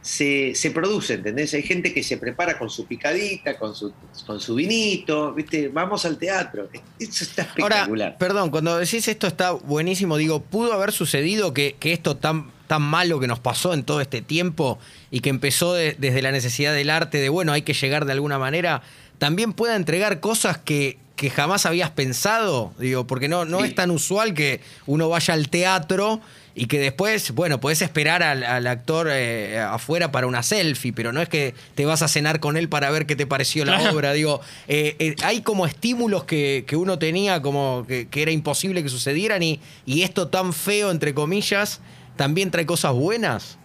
se, 0.02 0.52
se 0.56 0.70
produce, 0.72 1.14
¿entendés? 1.14 1.54
Hay 1.54 1.62
gente 1.62 1.94
que 1.94 2.02
se 2.02 2.16
prepara 2.16 2.58
con 2.58 2.68
su 2.68 2.86
picadita, 2.86 3.56
con 3.56 3.74
su, 3.74 3.92
con 4.26 4.40
su 4.40 4.56
vinito, 4.56 5.32
¿viste? 5.32 5.68
Vamos 5.68 6.04
al 6.04 6.18
teatro. 6.18 6.68
Eso 6.98 7.24
está 7.24 7.42
Ahora, 7.42 7.76
espectacular. 7.76 8.18
perdón, 8.18 8.50
cuando 8.50 8.76
decís 8.78 9.06
esto 9.06 9.26
está 9.28 9.52
buenísimo, 9.52 10.16
digo, 10.16 10.42
¿pudo 10.42 10.72
haber 10.72 10.90
sucedido 10.92 11.54
que, 11.54 11.76
que 11.78 11.92
esto 11.92 12.16
tan, 12.16 12.50
tan 12.66 12.82
malo 12.82 13.20
que 13.20 13.28
nos 13.28 13.38
pasó 13.38 13.74
en 13.74 13.84
todo 13.84 14.00
este 14.00 14.22
tiempo 14.22 14.78
y 15.12 15.20
que 15.20 15.30
empezó 15.30 15.72
de- 15.74 15.94
desde 15.98 16.20
la 16.20 16.32
necesidad 16.32 16.74
del 16.74 16.90
arte, 16.90 17.18
de 17.18 17.28
bueno, 17.28 17.52
hay 17.52 17.62
que 17.62 17.72
llegar 17.74 18.04
de 18.04 18.12
alguna 18.12 18.38
manera, 18.40 18.82
también 19.18 19.52
pueda 19.52 19.76
entregar 19.76 20.18
cosas 20.18 20.58
que, 20.58 20.98
que 21.22 21.30
jamás 21.30 21.66
habías 21.66 21.90
pensado? 21.90 22.72
Digo, 22.80 23.06
porque 23.06 23.28
no, 23.28 23.44
no 23.44 23.60
Sí. 23.60 23.68
es 23.68 23.74
tan 23.76 23.92
usual 23.92 24.34
que 24.34 24.60
uno 24.86 25.08
vaya 25.08 25.34
al 25.34 25.48
teatro 25.48 26.20
y 26.56 26.66
que 26.66 26.80
después, 26.80 27.30
bueno, 27.30 27.60
podés 27.60 27.80
esperar 27.80 28.24
al, 28.24 28.42
al 28.42 28.66
actor 28.66 29.06
eh, 29.08 29.56
afuera 29.60 30.10
para 30.10 30.26
una 30.26 30.42
selfie, 30.42 30.92
pero 30.92 31.12
no 31.12 31.22
es 31.22 31.28
que 31.28 31.54
te 31.76 31.86
vas 31.86 32.02
a 32.02 32.08
cenar 32.08 32.40
con 32.40 32.56
él 32.56 32.68
para 32.68 32.90
ver 32.90 33.06
qué 33.06 33.14
te 33.14 33.24
pareció 33.26 33.64
la 33.64 33.76
Claro. 33.78 33.94
obra. 33.96 34.12
Digo, 34.14 34.40
eh, 34.66 34.96
eh, 34.98 35.14
hay 35.22 35.42
como 35.42 35.64
estímulos 35.64 36.24
que, 36.24 36.64
que 36.66 36.74
uno 36.74 36.98
tenía 36.98 37.40
como 37.40 37.84
que, 37.86 38.08
que 38.08 38.22
era 38.22 38.32
imposible 38.32 38.82
que 38.82 38.88
sucedieran 38.88 39.44
y, 39.44 39.60
y 39.86 40.02
esto 40.02 40.26
tan 40.26 40.52
feo, 40.52 40.90
entre 40.90 41.14
comillas, 41.14 41.78
también 42.16 42.50
trae 42.50 42.66
cosas 42.66 42.94
buenas. 42.94 43.58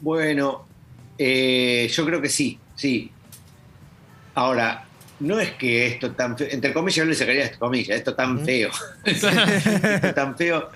Bueno, 0.00 0.66
yo 1.18 2.04
creo 2.06 2.20
que 2.20 2.28
sí, 2.28 2.58
sí. 2.76 3.10
Ahora, 4.34 4.84
no 5.20 5.38
es 5.38 5.52
que 5.52 5.86
esto 5.86 6.12
tan 6.12 6.36
feo, 6.36 6.48
entre 6.50 6.72
comillas 6.72 6.96
yo 6.96 7.04
le 7.04 7.14
sacaría 7.14 7.44
esto 7.44 7.58
comillas, 7.58 7.96
esto 7.96 8.14
tan 8.14 8.40
feo, 8.44 8.70
esto 9.04 10.14
tan 10.14 10.36
feo, 10.36 10.68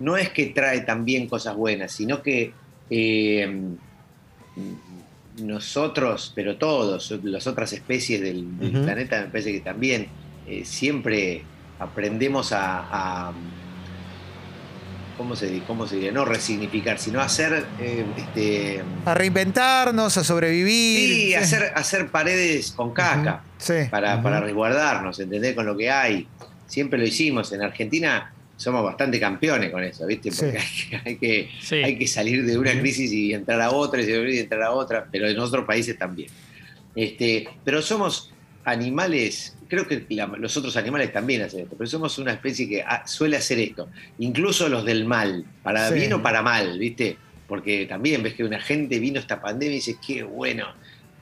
no 0.00 0.16
es 0.16 0.30
que 0.30 0.46
trae 0.46 0.80
también 0.80 1.28
cosas 1.28 1.54
buenas, 1.54 1.92
sino 1.92 2.22
que 2.22 2.52
eh, 2.90 3.62
nosotros, 5.38 6.32
pero 6.34 6.56
todos, 6.56 7.10
las 7.22 7.46
otras 7.46 7.72
especies 7.72 8.20
del, 8.20 8.44
planeta, 8.84 9.20
me 9.22 9.26
parece 9.28 9.52
que 9.52 9.60
también 9.60 10.08
eh, 10.46 10.64
siempre 10.64 11.42
aprendemos 11.78 12.52
a, 12.52 13.28
a- 13.28 13.32
¿cómo 15.22 15.36
se, 15.36 15.60
cómo 15.68 15.86
se 15.86 15.94
diría? 15.96 16.10
No 16.10 16.24
resignificar, 16.24 16.98
sino 16.98 17.20
hacer 17.20 17.64
eh, 17.80 18.04
este, 18.16 18.82
A 19.04 19.14
reinventarnos, 19.14 20.16
a 20.16 20.24
sobrevivir. 20.24 21.08
Sí, 21.14 21.34
hacer, 21.34 21.70
hacer 21.76 22.08
paredes 22.10 22.72
con 22.72 22.92
caca 22.92 23.44
Sí. 23.56 23.74
para, 23.88 24.20
para 24.20 24.40
resguardarnos, 24.40 25.20
¿entendés? 25.20 25.54
Con 25.54 25.64
lo 25.66 25.76
que 25.76 25.88
hay. 25.92 26.26
Siempre 26.66 26.98
lo 26.98 27.06
hicimos. 27.06 27.52
En 27.52 27.62
Argentina 27.62 28.32
somos 28.56 28.82
bastante 28.84 29.20
campeones 29.20 29.70
con 29.70 29.84
eso, 29.84 30.04
¿viste? 30.06 30.30
Porque 30.32 30.58
Sí. 30.60 30.90
hay, 30.90 30.90
que, 30.90 31.08
hay, 31.08 31.16
que, 31.18 31.50
Sí. 31.62 31.74
hay 31.76 31.98
que 31.98 32.06
salir 32.08 32.44
de 32.44 32.58
una 32.58 32.72
crisis 32.80 33.12
y 33.12 33.32
entrar 33.32 33.60
a 33.60 33.70
otra, 33.70 34.02
y 34.02 34.38
entrar 34.38 34.62
a 34.64 34.72
otra, 34.72 35.06
pero 35.10 35.28
en 35.28 35.38
otros 35.38 35.64
países 35.64 35.96
también. 35.96 36.30
Este, 36.96 37.46
pero 37.64 37.80
somos 37.80 38.31
animales, 38.64 39.54
creo 39.68 39.86
que 39.86 40.04
la- 40.10 40.26
los 40.26 40.56
otros 40.56 40.76
animales 40.76 41.12
también 41.12 41.42
hacen 41.42 41.60
esto, 41.60 41.74
pero 41.76 41.88
somos 41.88 42.18
una 42.18 42.32
especie 42.32 42.68
que 42.68 42.84
suele 43.06 43.36
hacer 43.36 43.58
esto, 43.58 43.88
incluso 44.18 44.68
los 44.68 44.84
del 44.84 45.04
mal, 45.04 45.44
para 45.62 45.88
Sí. 45.88 45.94
bien 45.94 46.12
o 46.12 46.22
para 46.22 46.42
mal, 46.42 46.78
¿viste? 46.78 47.16
Porque 47.48 47.86
también 47.86 48.22
ves 48.22 48.34
que 48.34 48.44
una 48.44 48.60
gente 48.60 48.98
vino 48.98 49.18
esta 49.20 49.40
pandemia 49.40 49.72
y 49.72 49.76
dice, 49.76 49.96
qué 50.06 50.22
bueno, 50.22 50.66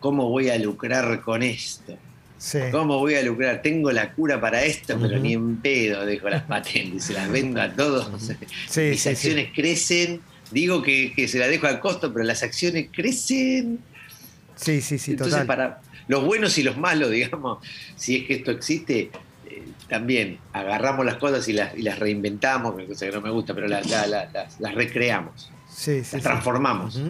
¿cómo 0.00 0.28
voy 0.28 0.48
a 0.50 0.58
lucrar 0.58 1.20
con 1.22 1.42
esto? 1.42 1.96
Sí. 2.38 2.58
¿Cómo 2.72 2.98
voy 2.98 3.14
a 3.16 3.22
lucrar? 3.22 3.60
Tengo 3.62 3.90
la 3.92 4.12
cura 4.14 4.40
para 4.40 4.64
esto, 4.64 4.98
pero 5.00 5.18
ni 5.18 5.34
en 5.34 5.56
pedo 5.56 6.06
dejo 6.06 6.28
las 6.30 6.42
patentes, 6.44 7.04
se 7.04 7.12
las 7.12 7.30
vendo 7.30 7.60
a 7.60 7.70
todos. 7.70 8.10
Sí, 8.68 8.80
Mis 8.90 9.06
acciones 9.06 9.48
crecen, 9.54 10.20
digo 10.50 10.82
que, 10.82 11.12
que 11.14 11.28
se 11.28 11.38
las 11.38 11.48
dejo 11.48 11.66
al 11.66 11.80
costo, 11.80 12.12
pero 12.12 12.24
las 12.24 12.42
acciones 12.42 12.88
crecen. 12.92 13.78
Sí, 14.60 14.80
sí, 14.80 14.98
sí, 14.98 15.12
Entonces, 15.12 15.32
total. 15.34 15.46
para 15.46 15.80
los 16.08 16.24
buenos 16.24 16.56
y 16.58 16.62
los 16.62 16.76
malos, 16.76 17.10
digamos, 17.12 17.58
si 17.96 18.16
es 18.16 18.26
que 18.26 18.34
esto 18.34 18.50
existe, 18.50 19.10
eh, 19.48 19.62
también 19.88 20.38
agarramos 20.52 21.04
las 21.06 21.16
cosas 21.16 21.46
y 21.48 21.52
las, 21.52 21.76
y 21.76 21.82
las 21.82 21.98
reinventamos, 21.98 22.76
que 22.76 22.86
cosa 22.86 23.06
que 23.06 23.12
no 23.12 23.20
me 23.20 23.30
gusta, 23.30 23.54
pero 23.54 23.68
la- 23.68 23.80
la- 23.82 24.06
la- 24.06 24.28
las, 24.32 24.60
las 24.60 24.74
recreamos, 24.74 25.50
Sí, 25.68 25.92
sí, 25.94 25.98
las 26.00 26.08
sí. 26.08 26.20
transformamos. 26.20 27.00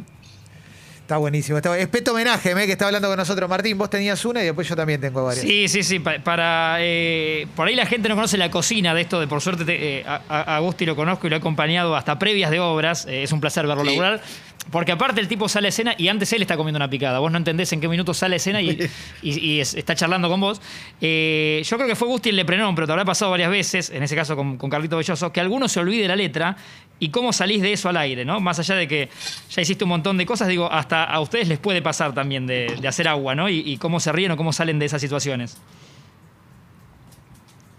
Está 1.00 1.16
buenísimo. 1.16 1.56
Está, 1.58 1.76
es 1.76 1.88
Peto 1.88 2.12
Homenaje, 2.12 2.52
¿eh? 2.52 2.66
que 2.66 2.70
está 2.72 2.86
hablando 2.86 3.08
con 3.08 3.16
nosotros. 3.16 3.50
Martín, 3.50 3.76
vos 3.76 3.90
tenías 3.90 4.24
una 4.24 4.42
y 4.42 4.44
después 4.44 4.68
yo 4.68 4.76
también 4.76 5.00
tengo 5.00 5.24
varias. 5.24 5.44
Sí, 5.44 5.66
sí, 5.66 5.82
sí. 5.82 5.98
pa- 5.98 6.20
Para, 6.22 6.76
eh, 6.78 7.48
por 7.56 7.66
ahí 7.66 7.74
la 7.74 7.84
gente 7.84 8.08
no 8.08 8.14
conoce 8.14 8.38
la 8.38 8.48
cocina 8.48 8.94
de 8.94 9.00
esto, 9.00 9.18
de 9.18 9.26
por 9.26 9.40
suerte 9.40 9.64
te- 9.64 9.98
eh, 9.98 10.04
a, 10.06 10.20
a 10.28 10.56
Agusti 10.56 10.86
lo 10.86 10.94
conozco 10.94 11.26
y 11.26 11.30
lo 11.30 11.34
he 11.34 11.38
acompañado 11.40 11.96
hasta 11.96 12.16
previas 12.16 12.52
de 12.52 12.60
obras. 12.60 13.06
eh, 13.06 13.24
es 13.24 13.32
un 13.32 13.40
placer 13.40 13.66
verlo 13.66 13.82
Sí. 13.82 13.88
laburar. 13.90 14.22
Porque 14.70 14.92
aparte 14.92 15.20
el 15.20 15.27
tipo 15.27 15.49
sale 15.49 15.66
a 15.66 15.70
escena 15.70 15.94
y 15.99 16.09
antes 16.09 16.33
él 16.33 16.42
está 16.42 16.57
comiendo 16.57 16.77
una 16.77 16.88
picada. 16.88 17.18
Vos 17.18 17.33
no 17.33 17.38
entendés 17.38 17.73
en 17.73 17.81
qué 17.81 17.88
minuto 17.88 18.14
sale 18.14 18.35
a 18.35 18.37
escena 18.37 18.61
y, 18.62 18.79
y- 19.23 19.38
y 19.38 19.61
es- 19.61 19.75
está 19.75 19.94
charlando 19.96 20.29
con 20.29 20.40
vos. 20.40 20.61
Eh, 21.01 21.62
yo 21.64 21.77
creo 21.77 21.88
que 21.88 21.96
fue 21.96 22.07
Gusti 22.07 22.29
el 22.29 22.37
Leprenón, 22.37 22.75
pero 22.75 22.87
te 22.87 22.92
habrá 22.92 23.05
pasado 23.05 23.31
varias 23.33 23.51
veces, 23.51 23.90
en 23.90 24.03
ese 24.03 24.14
caso 24.14 24.37
con, 24.37 24.59
con 24.59 24.70
Carlito 24.70 24.96
Belloso, 24.99 25.33
que 25.33 25.40
alguno 25.40 25.66
se 25.66 25.81
olvide 25.81 26.07
la 26.07 26.14
letra 26.14 26.57
y 27.01 27.09
cómo 27.09 27.33
salís 27.33 27.62
de 27.62 27.73
eso 27.73 27.88
al 27.88 27.96
aire, 27.96 28.25
¿no? 28.25 28.38
Más 28.38 28.59
allá 28.61 28.75
de 28.77 28.87
que 28.87 29.09
ya 29.51 29.62
hiciste 29.62 29.83
un 29.85 29.90
montón 29.90 30.18
de 30.18 30.27
cosas, 30.27 30.46
digo, 30.46 30.70
hasta 30.70 31.05
a 31.05 31.18
ustedes 31.20 31.49
les 31.49 31.59
puede 31.59 31.81
pasar 31.83 32.12
también 32.14 32.46
de, 32.46 32.77
de 32.81 32.87
hacer 32.87 33.09
agua, 33.09 33.35
¿no? 33.35 33.49
Y, 33.49 33.61
y 33.61 33.77
cómo 33.79 33.99
se 33.99 34.12
ríen 34.12 34.31
o 34.33 34.37
cómo 34.37 34.53
salen 34.53 34.79
de 34.79 34.87
esas 34.87 35.01
situaciones. 35.01 35.57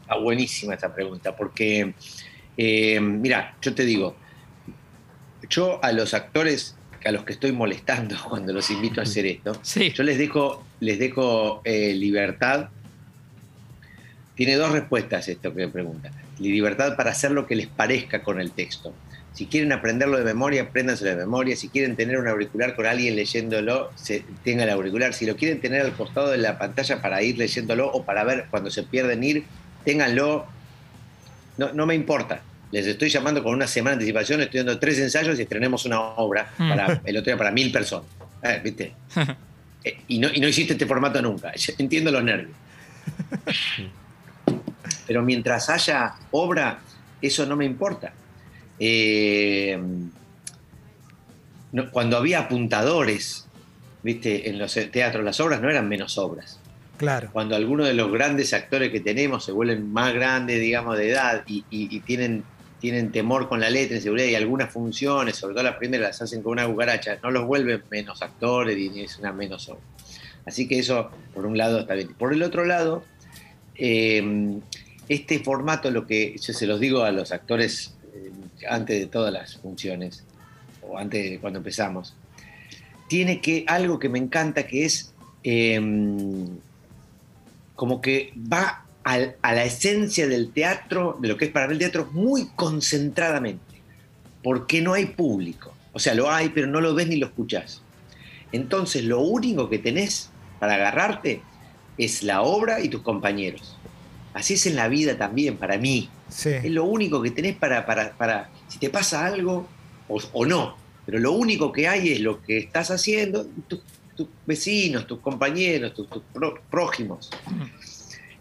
Está 0.02 0.15
buenísima 0.17 0.74
esta 0.74 0.94
pregunta, 0.94 1.36
porque, 1.36 1.94
eh, 2.58 3.00
mira, 3.00 3.56
yo 3.62 3.74
te 3.74 3.86
digo, 3.86 4.15
yo 5.52 5.80
a 5.84 5.92
los 5.92 6.16
actores 6.16 6.76
a 7.06 7.12
los 7.12 7.24
que 7.24 7.34
estoy 7.34 7.52
molestando 7.52 8.16
cuando 8.30 8.54
los 8.54 8.70
invito 8.70 9.00
a 9.02 9.04
hacer 9.04 9.26
esto, 9.26 9.58
Sí. 9.62 9.92
yo 9.92 10.04
les 10.04 10.18
dejo, 10.18 10.64
les 10.80 11.00
dejo 11.00 11.62
eh, 11.64 11.94
libertad. 11.94 12.70
Tiene 14.36 14.56
dos 14.56 14.72
respuestas 14.72 15.28
esto 15.28 15.54
que 15.54 15.66
me 15.66 15.72
pregunta. 15.72 16.12
Libertad 16.40 16.96
para 16.96 17.12
hacer 17.12 17.32
lo 17.32 17.46
que 17.46 17.56
les 17.56 17.68
parezca 17.68 18.24
con 18.24 18.40
el 18.40 18.52
texto. 18.52 18.94
Si 19.34 19.46
quieren 19.46 19.72
aprenderlo 19.72 20.18
de 20.18 20.24
memoria, 20.24 20.64
apréndanselo 20.64 21.12
de 21.12 21.16
memoria. 21.16 21.56
Si 21.56 21.70
quieren 21.70 21.96
tener 21.96 22.18
un 22.18 22.28
auricular 22.28 22.76
con 22.76 22.86
alguien 22.86 23.16
leyéndolo, 23.16 23.92
se, 23.96 24.26
tenga 24.44 24.64
el 24.64 24.70
auricular. 24.70 25.14
Si 25.14 25.26
lo 25.26 25.36
quieren 25.36 25.62
tener 25.62 25.82
al 25.82 25.94
costado 25.94 26.30
de 26.32 26.38
la 26.38 26.58
pantalla 26.58 27.02
para 27.02 27.22
ir 27.22 27.38
leyéndolo 27.38 27.92
o 27.92 28.04
para 28.04 28.24
ver 28.24 28.48
cuando 28.50 28.72
se 28.72 28.84
pierden 28.84 29.24
ir, 29.24 29.46
ténganlo. 29.86 30.46
No, 31.58 31.72
no 31.74 31.86
me 31.86 31.96
importa. 31.96 32.42
Les 32.71 32.86
estoy 32.88 33.10
llamando 33.10 33.43
con 33.43 33.53
una 33.53 33.67
semana 33.67 33.91
de 33.97 34.01
anticipación, 34.03 34.41
estoy 34.41 34.60
dando 34.60 34.79
tres 34.79 34.97
ensayos 34.99 35.38
y 35.39 35.41
estrenemos 35.43 35.86
una 35.86 35.99
obra 35.99 36.51
Mm. 36.57 36.69
para 36.69 37.01
el 37.03 37.17
otro 37.17 37.25
día 37.31 37.38
para 37.38 37.51
mil 37.51 37.71
personas. 37.71 38.07
Eh, 38.43 38.62
¿Viste? 38.63 38.93
Eh, 39.84 39.97
y, 40.10 40.19
no, 40.19 40.27
y 40.31 40.39
no 40.39 40.47
hiciste 40.47 40.73
este 40.73 40.86
formato 40.86 41.19
nunca. 41.23 41.51
Yo 41.55 41.73
Entiendo 41.79 42.12
los 42.12 42.23
nervios. 42.23 42.51
Pero 45.07 45.23
mientras 45.23 45.69
haya 45.71 46.13
obra, 46.29 46.79
eso 47.19 47.45
no 47.47 47.55
me 47.55 47.65
importa. 47.65 48.13
Eh, 48.79 49.79
no- 51.71 51.89
cuando 51.91 52.17
había 52.17 52.41
apuntadores, 52.41 53.47
viste, 54.03 54.49
en 54.49 54.60
los 54.60 54.73
teatros, 54.91 55.23
las 55.23 55.39
obras 55.39 55.62
no 55.62 55.69
eran 55.69 55.89
menos 55.89 56.17
obras. 56.19 56.60
Claro. 56.97 57.29
Cuando 57.34 57.55
algunos 57.55 57.88
de 57.88 57.95
los 57.95 58.12
grandes 58.12 58.53
actores 58.53 58.91
que 58.91 58.99
tenemos 58.99 59.43
se 59.45 59.51
vuelven 59.51 59.91
más 59.91 60.13
grandes, 60.13 60.60
digamos, 60.62 60.95
de 60.97 61.10
edad 61.10 61.43
y, 61.47 61.65
y- 61.71 61.95
y 61.95 61.99
tienen, 62.01 62.43
tienen 62.82 63.12
temor 63.12 63.48
con 63.48 63.60
la 63.60 63.70
letra, 63.70 63.96
inseguridad 63.96 64.28
y 64.28 64.36
algunas 64.36 64.74
funciones, 64.74 65.36
sobre 65.36 65.54
todo 65.54 65.63
las 65.63 65.76
primeras, 65.76 66.10
las 66.10 66.22
hacen 66.24 66.41
con 66.41 66.54
una 66.54 66.65
cucaracha, 66.65 67.20
no 67.22 67.30
los 67.30 67.46
vuelven 67.46 67.84
menos 67.91 68.22
actores 68.22 68.76
ni 68.76 69.02
es 69.02 69.20
una 69.20 69.32
menos 69.32 69.70
obra. 69.70 69.82
Así 70.46 70.67
que 70.67 70.80
eso, 70.80 71.12
por 71.34 71.46
un 71.46 71.58
lado, 71.58 71.82
está 71.82 71.94
bien. 71.94 72.13
Por 72.15 72.34
el 72.34 72.41
otro 72.41 72.65
lado, 72.65 73.04
eh, 73.76 74.60
este 75.08 75.39
formato, 75.39 75.91
lo 75.91 76.08
que 76.08 76.36
yo 76.41 76.54
se 76.54 76.65
los 76.65 76.80
digo 76.80 77.04
a 77.04 77.12
los 77.12 77.32
actores 77.32 77.94
eh, 78.15 78.32
antes 78.67 79.00
de 79.00 79.06
todas 79.06 79.32
las 79.32 79.58
funciones, 79.58 80.24
o 80.82 80.98
antes 80.98 81.30
de 81.30 81.39
cuando 81.39 81.60
empezamos, 81.60 82.15
tiene 83.08 83.41
que 83.41 83.63
algo 83.67 84.00
que 84.00 84.10
me 84.10 84.17
encanta 84.17 84.65
que 84.65 84.86
es 84.86 85.13
em, 85.44 86.48
como 87.76 88.02
que 88.02 88.34
va 88.52 88.86
al- 89.04 89.36
a 89.42 89.54
la 89.54 89.64
esencia 89.66 90.28
del 90.28 90.52
teatro, 90.52 91.18
de 91.22 91.28
lo 91.28 91.38
que 91.38 91.46
es 91.46 91.52
para 91.52 91.68
mí 91.68 91.74
el 91.74 91.80
teatro, 91.80 92.10
muy 92.12 92.48
concentradamente, 92.56 93.82
porque 94.44 94.82
no 94.82 94.94
hay 94.94 95.08
público. 95.08 95.74
O 95.94 96.00
sea, 96.00 96.14
lo 96.14 96.32
hay, 96.32 96.50
pero 96.50 96.68
no 96.68 96.80
lo 96.82 96.94
ves 96.96 97.08
ni 97.08 97.18
lo 97.18 97.28
escuchás. 97.28 97.82
Entonces, 98.52 99.04
lo 99.04 99.20
único 99.22 99.70
que 99.70 99.80
tenés 99.80 100.30
para 100.60 100.76
agarrarte 100.76 101.42
es 101.98 102.24
la 102.24 102.42
obra 102.42 102.80
y 102.82 102.90
tus 102.90 103.02
compañeros. 103.02 103.78
Así 104.34 104.54
es 104.54 104.66
en 104.66 104.76
la 104.76 104.88
vida 104.88 105.18
también, 105.18 105.58
para 105.58 105.78
mí. 105.78 106.10
Sí. 106.30 106.50
Es 106.50 106.72
lo 106.72 106.86
único 106.86 107.22
que 107.22 107.32
tenés 107.32 107.56
para, 107.58 107.86
para, 107.86 108.14
para 108.14 108.50
si 108.70 108.80
te 108.80 108.90
pasa 108.90 109.26
algo 109.26 109.68
o, 110.08 110.22
o 110.34 110.46
no. 110.46 110.78
Pero 111.06 111.20
lo 111.20 111.34
único 111.34 111.72
que 111.72 111.88
hay 111.88 112.12
es 112.14 112.22
lo 112.22 112.42
que 112.42 112.58
estás 112.60 112.92
haciendo, 112.92 113.46
tus, 113.68 113.82
tus 114.16 114.28
vecinos, 114.46 115.08
tus 115.08 115.20
compañeros, 115.20 115.94
tus, 115.94 116.08
tus 116.10 116.22
pró- 116.34 116.60
prójimos. 116.70 117.30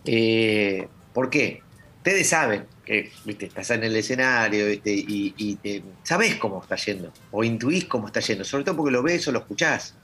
Eh, 0.04 0.88
¿Por 1.12 1.28
qué? 1.30 1.62
Ustedes 1.98 2.28
saben 2.28 2.64
que 2.84 3.10
¿viste? 3.24 3.46
estás 3.46 3.70
en 3.70 3.84
el 3.84 3.94
escenario 3.94 4.66
¿viste? 4.66 4.90
y, 4.92 5.34
y 5.36 5.56
te- 5.56 5.82
sabés 6.02 6.36
cómo 6.36 6.62
está 6.62 6.76
yendo, 6.76 7.12
o 7.30 7.44
intuís 7.44 7.84
cómo 7.84 8.06
está 8.06 8.20
yendo, 8.20 8.44
sobre 8.44 8.64
todo 8.64 8.76
porque 8.76 8.92
lo 8.92 9.02
ves 9.02 9.26
o 9.28 9.32
lo 9.32 9.40
escuchás. 9.40 9.94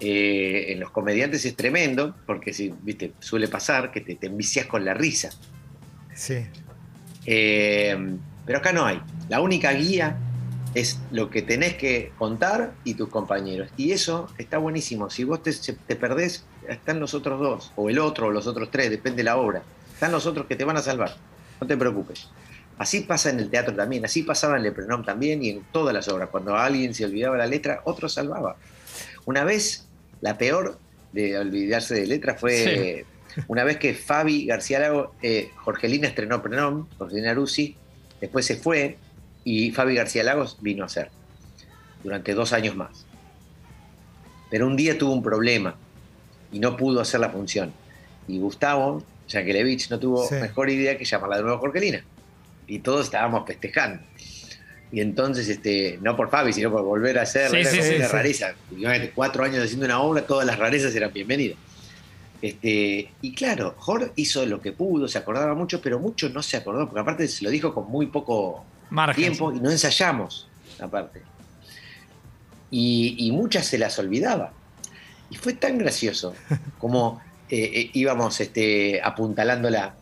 Eh, 0.00 0.66
en 0.72 0.80
los 0.80 0.90
comediantes 0.90 1.44
es 1.44 1.56
tremendo, 1.56 2.14
porque 2.24 2.52
si, 2.54 2.72
¿viste? 2.82 3.12
suele 3.18 3.48
pasar 3.48 3.90
que 3.90 4.00
te, 4.00 4.14
te 4.14 4.28
envicias 4.28 4.66
con 4.66 4.84
la 4.84 4.94
risa. 4.94 5.30
Sí. 6.14 6.46
Eh, 7.26 8.16
pero 8.46 8.58
acá 8.58 8.72
no 8.72 8.84
hay. 8.86 9.00
La 9.28 9.40
única 9.40 9.72
guía 9.72 10.16
es 10.74 11.00
lo 11.10 11.30
que 11.30 11.42
tenés 11.42 11.74
que 11.74 12.12
contar 12.16 12.72
y 12.84 12.94
tus 12.94 13.08
compañeros. 13.08 13.70
Y 13.76 13.90
eso 13.92 14.28
está 14.38 14.58
buenísimo. 14.58 15.10
Si 15.10 15.24
vos 15.24 15.42
te, 15.42 15.52
te 15.52 15.96
perdés, 15.96 16.44
están 16.68 17.00
los 17.00 17.14
otros 17.14 17.40
dos, 17.40 17.72
o 17.76 17.90
el 17.90 17.98
otro, 17.98 18.28
o 18.28 18.30
los 18.30 18.46
otros 18.46 18.70
tres, 18.70 18.90
depende 18.90 19.18
de 19.18 19.24
la 19.24 19.36
obra. 19.36 19.62
Están 19.92 20.12
los 20.12 20.26
otros 20.26 20.46
que 20.46 20.56
te 20.56 20.64
van 20.64 20.76
a 20.76 20.82
salvar. 20.82 21.16
No 21.60 21.66
te 21.66 21.76
preocupes. 21.76 22.28
Así 22.78 23.00
pasa 23.00 23.30
en 23.30 23.40
el 23.40 23.50
teatro 23.50 23.74
también, 23.74 24.04
así 24.04 24.22
pasaba 24.22 24.56
en 24.56 24.62
Leprenom 24.62 25.04
también 25.04 25.42
y 25.42 25.50
en 25.50 25.64
todas 25.72 25.92
las 25.92 26.08
obras. 26.08 26.28
Cuando 26.30 26.56
alguien 26.56 26.94
se 26.94 27.04
olvidaba 27.04 27.36
la 27.36 27.46
letra, 27.46 27.80
otro 27.84 28.08
salvaba. 28.08 28.56
Una 29.24 29.42
vez, 29.42 29.88
la 30.20 30.38
peor 30.38 30.78
de 31.12 31.38
olvidarse 31.38 31.94
de 31.94 32.06
letra 32.06 32.34
fue 32.34 33.04
una 33.48 33.64
vez 33.64 33.78
que 33.78 33.94
Fabi 33.94 34.46
García 34.46 34.78
Lago, 34.78 35.14
eh, 35.22 35.50
Jorgelina 35.56 36.06
estrenó 36.06 36.40
Prenom, 36.40 36.86
Jorgelina 36.98 37.34
Rusi, 37.34 37.76
después 38.20 38.46
se 38.46 38.56
fue 38.56 38.98
y 39.42 39.72
Fabi 39.72 39.94
García 39.96 40.22
Lagos 40.22 40.58
vino 40.60 40.84
a 40.84 40.86
hacer 40.86 41.10
durante 42.04 42.34
dos 42.34 42.52
años 42.52 42.76
más. 42.76 43.06
Pero 44.50 44.66
un 44.66 44.76
día 44.76 44.96
tuvo 44.96 45.12
un 45.12 45.22
problema 45.22 45.74
y 46.52 46.58
no 46.58 46.76
pudo 46.76 47.00
hacer 47.00 47.20
la 47.20 47.30
función. 47.30 47.72
Y 48.26 48.38
Gustavo 48.38 49.02
Yankelevich 49.28 49.90
no 49.90 49.98
tuvo 49.98 50.26
Sí. 50.26 50.34
mejor 50.36 50.70
idea 50.70 50.96
que 50.98 51.04
llamarla 51.04 51.36
de 51.36 51.42
nuevo 51.42 51.58
Jorgelina. 51.58 52.02
Y 52.66 52.80
todos 52.80 53.06
estábamos 53.06 53.46
festejando. 53.46 54.02
Y 54.90 55.00
entonces, 55.00 55.48
este, 55.48 55.98
no 56.00 56.16
por 56.16 56.30
Fabi, 56.30 56.52
sino 56.52 56.70
por 56.70 56.82
volver 56.82 57.18
a 57.18 57.22
hacer 57.22 57.50
Sí, 57.50 57.64
sí, 57.64 57.96
una 57.96 58.08
rareza. 58.08 58.54
Cuatro 59.14 59.44
años 59.44 59.62
haciendo 59.64 59.84
una 59.86 60.00
obra, 60.00 60.22
todas 60.26 60.46
las 60.46 60.58
rarezas 60.58 60.94
eran 60.94 61.12
bienvenidas. 61.12 61.58
Este, 62.40 63.10
y 63.20 63.34
claro, 63.34 63.74
Jorge 63.78 64.12
hizo 64.16 64.46
lo 64.46 64.60
que 64.60 64.72
pudo, 64.72 65.08
se 65.08 65.18
acordaba 65.18 65.54
mucho, 65.54 65.80
pero 65.82 65.98
mucho 65.98 66.28
no 66.30 66.42
se 66.42 66.56
acordó, 66.56 66.86
porque 66.86 67.00
aparte 67.00 67.26
se 67.28 67.42
lo 67.44 67.50
dijo 67.50 67.74
con 67.74 67.90
muy 67.90 68.06
poco 68.06 68.64
Margen. 68.90 69.24
tiempo 69.24 69.52
y 69.52 69.60
no 69.60 69.70
ensayamos, 69.70 70.48
aparte. 70.80 71.20
Y, 72.70 73.16
y 73.18 73.32
muchas 73.32 73.66
se 73.66 73.78
las 73.78 73.98
olvidaba. 73.98 74.52
Y 75.30 75.36
fue 75.36 75.52
tan 75.54 75.78
gracioso 75.78 76.34
como 76.78 77.20
eh, 77.50 77.70
eh, 77.74 77.90
íbamos 77.94 78.40
este, 78.40 79.00
apuntalándola. 79.02 79.94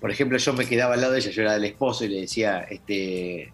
Por 0.00 0.10
ejemplo, 0.10 0.36
yo 0.38 0.52
me 0.52 0.66
quedaba 0.66 0.94
al 0.94 1.00
lado 1.00 1.12
de 1.14 1.20
ella, 1.20 1.30
yo 1.30 1.42
era 1.42 1.54
el 1.56 1.64
esposo 1.64 2.04
y 2.04 2.08
le 2.08 2.20
decía, 2.22 2.66
este, 2.68 3.50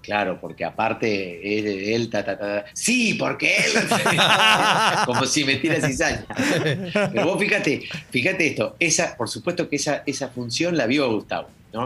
claro, 0.00 0.38
porque 0.40 0.64
aparte 0.64 1.58
él, 1.58 1.66
él 1.66 2.08
ta, 2.08 2.24
ta, 2.24 2.38
ta, 2.38 2.64
ta. 2.64 2.70
sí, 2.72 3.12
porque 3.14 3.54
él, 3.56 3.72
como 5.06 5.26
si 5.26 5.44
me 5.44 5.56
tira 5.56 5.78
cizaña. 5.86 6.24
Pero 7.12 7.26
vos 7.26 7.38
fíjate, 7.38 7.82
fíjate 8.10 8.46
esto, 8.46 8.76
esa, 8.78 9.14
por 9.14 9.28
supuesto 9.28 9.68
que 9.68 9.76
esa, 9.76 10.02
esa 10.06 10.28
función 10.28 10.74
la 10.74 10.86
vio 10.86 11.12
Gustavo, 11.12 11.48
¿no? 11.74 11.84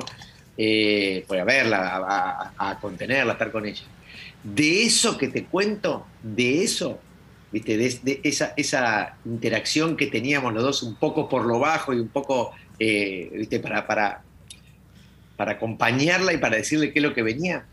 Eh, 0.56 1.24
fue 1.26 1.40
a 1.40 1.44
verla, 1.44 1.88
a, 1.96 2.52
a- 2.56 2.70
a 2.70 2.78
contenerla, 2.78 3.32
a 3.32 3.34
estar 3.34 3.50
con 3.50 3.66
ella. 3.66 3.82
De 4.44 4.84
eso 4.84 5.18
que 5.18 5.26
te 5.28 5.44
cuento, 5.46 6.06
de 6.22 6.62
eso, 6.62 7.00
¿viste? 7.52 7.76
De, 7.76 8.00
de 8.02 8.20
esa, 8.24 8.54
esa 8.56 9.16
interacción 9.24 9.96
que 9.96 10.06
teníamos 10.06 10.52
los 10.54 10.62
dos, 10.62 10.82
un 10.82 10.94
poco 10.96 11.28
por 11.28 11.44
lo 11.44 11.58
bajo 11.58 11.92
y 11.92 12.00
un 12.00 12.08
poco, 12.08 12.52
eh, 12.78 13.30
¿viste? 13.34 13.60
Para, 13.60 13.86
para, 13.86 14.22
para 15.36 15.52
acompañarla 15.52 16.32
y 16.32 16.38
para 16.38 16.56
decirle 16.56 16.92
qué 16.92 16.98
es 16.98 17.02
lo 17.02 17.14
que 17.14 17.22
venía. 17.22 17.64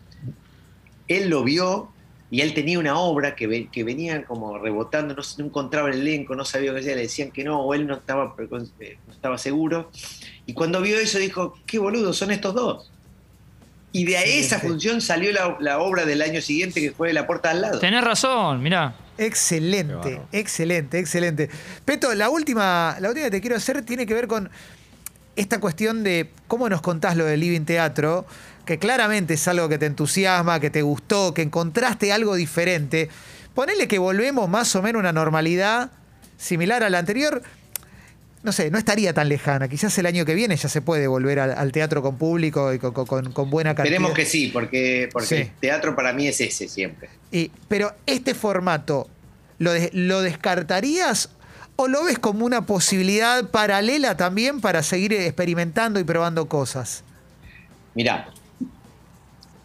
Él 1.07 1.29
lo 1.29 1.43
vio 1.43 1.91
y 2.29 2.41
él 2.41 2.53
tenía 2.53 2.77
una 2.79 2.99
obra 2.99 3.35
que, 3.35 3.69
que 3.71 3.83
venía 3.83 4.25
como 4.25 4.57
rebotando, 4.57 5.15
no, 5.15 5.21
no 5.37 5.45
encontraba 5.45 5.89
el 5.89 6.01
elenco, 6.01 6.35
no 6.35 6.43
sabía 6.43 6.73
qué 6.73 6.79
hacía, 6.79 6.95
le 6.95 7.03
decían 7.03 7.31
que 7.31 7.43
no, 7.43 7.61
o 7.61 7.73
él 7.73 7.87
no 7.87 7.95
estaba, 7.95 8.35
eh, 8.79 8.97
no 9.07 9.13
estaba 9.13 9.37
seguro. 9.37 9.89
Y 10.45 10.53
cuando 10.53 10.81
vio 10.81 10.99
eso 10.99 11.19
dijo, 11.19 11.57
qué 11.65 11.79
boludo, 11.79 12.11
son 12.11 12.31
estos 12.31 12.53
dos. 12.53 12.91
Y 13.93 14.03
de 14.03 14.39
esa 14.39 14.59
función 14.59 14.99
salió 14.99 15.31
la, 15.31 15.57
la 15.61 15.79
obra 15.79 16.05
del 16.05 16.21
año 16.21 16.41
siguiente 16.41 16.81
que 16.81 16.91
fue 16.91 17.13
La 17.13 17.25
Puerta 17.25 17.51
al 17.51 17.61
lado. 17.61 17.79
Tenés 17.79 18.03
razón, 18.03 18.61
mirá. 18.61 18.93
Excelente, 19.17 20.21
excelente, 20.31 20.99
excelente. 20.99 21.49
Peto, 21.85 22.13
la 22.13 22.29
última, 22.29 22.97
la 22.99 23.09
última 23.09 23.25
que 23.25 23.31
te 23.31 23.41
quiero 23.41 23.55
hacer 23.55 23.83
tiene 23.83 24.05
que 24.05 24.13
ver 24.13 24.27
con 24.27 24.49
esta 25.35 25.59
cuestión 25.59 26.03
de 26.03 26.31
cómo 26.47 26.67
nos 26.69 26.81
contás 26.81 27.15
lo 27.15 27.25
del 27.25 27.39
Living 27.39 27.65
Teatro, 27.65 28.25
que 28.65 28.79
claramente 28.79 29.35
es 29.35 29.47
algo 29.47 29.69
que 29.69 29.77
te 29.77 29.85
entusiasma, 29.85 30.59
que 30.59 30.69
te 30.69 30.81
gustó, 30.81 31.33
que 31.33 31.43
encontraste 31.43 32.11
algo 32.11 32.35
diferente. 32.35 33.09
Ponele 33.53 33.87
que 33.87 33.99
volvemos 33.99 34.49
más 34.49 34.75
o 34.75 34.81
menos 34.81 34.99
a 34.99 35.01
una 35.01 35.13
normalidad 35.13 35.91
similar 36.37 36.83
a 36.83 36.89
la 36.89 36.99
anterior. 36.99 37.43
No 38.47 38.53
sé, 38.53 38.71
no 38.71 38.77
estaría 38.77 39.11
tan 39.13 39.27
lejana. 39.27 39.67
Quizás 39.67 39.97
el 39.97 40.05
año 40.05 40.23
que 40.23 40.33
viene 40.33 40.55
ya 40.55 40.69
se 40.69 40.81
puede 40.81 41.05
volver 41.07 41.37
al, 41.41 41.51
al 41.51 41.73
teatro 41.73 42.01
con 42.01 42.17
público 42.17 42.71
y 42.73 42.79
con, 42.79 42.93
con- 42.93 43.33
con 43.33 43.49
buena 43.49 43.75
cantidad. 43.75 43.93
Esperemos 43.95 44.15
que 44.15 44.25
sí, 44.25 44.47
porque, 44.53 45.09
porque 45.11 45.27
Sí. 45.27 45.35
el 45.35 45.51
teatro 45.59 45.97
para 45.97 46.13
mí 46.13 46.29
es 46.29 46.39
ese 46.39 46.69
siempre. 46.69 47.09
Y- 47.29 47.51
pero 47.67 47.93
este 48.05 48.33
formato, 48.33 49.09
¿lo, 49.59 49.73
de- 49.73 49.89
¿lo 49.91 50.21
descartarías 50.21 51.29
o 51.75 51.89
lo 51.89 52.05
ves 52.05 52.19
como 52.19 52.45
una 52.45 52.65
posibilidad 52.65 53.49
paralela 53.49 54.15
también 54.15 54.61
para 54.61 54.81
seguir 54.81 55.11
experimentando 55.11 55.99
y 55.99 56.05
probando 56.05 56.47
cosas? 56.47 57.03
Mirá, 57.95 58.29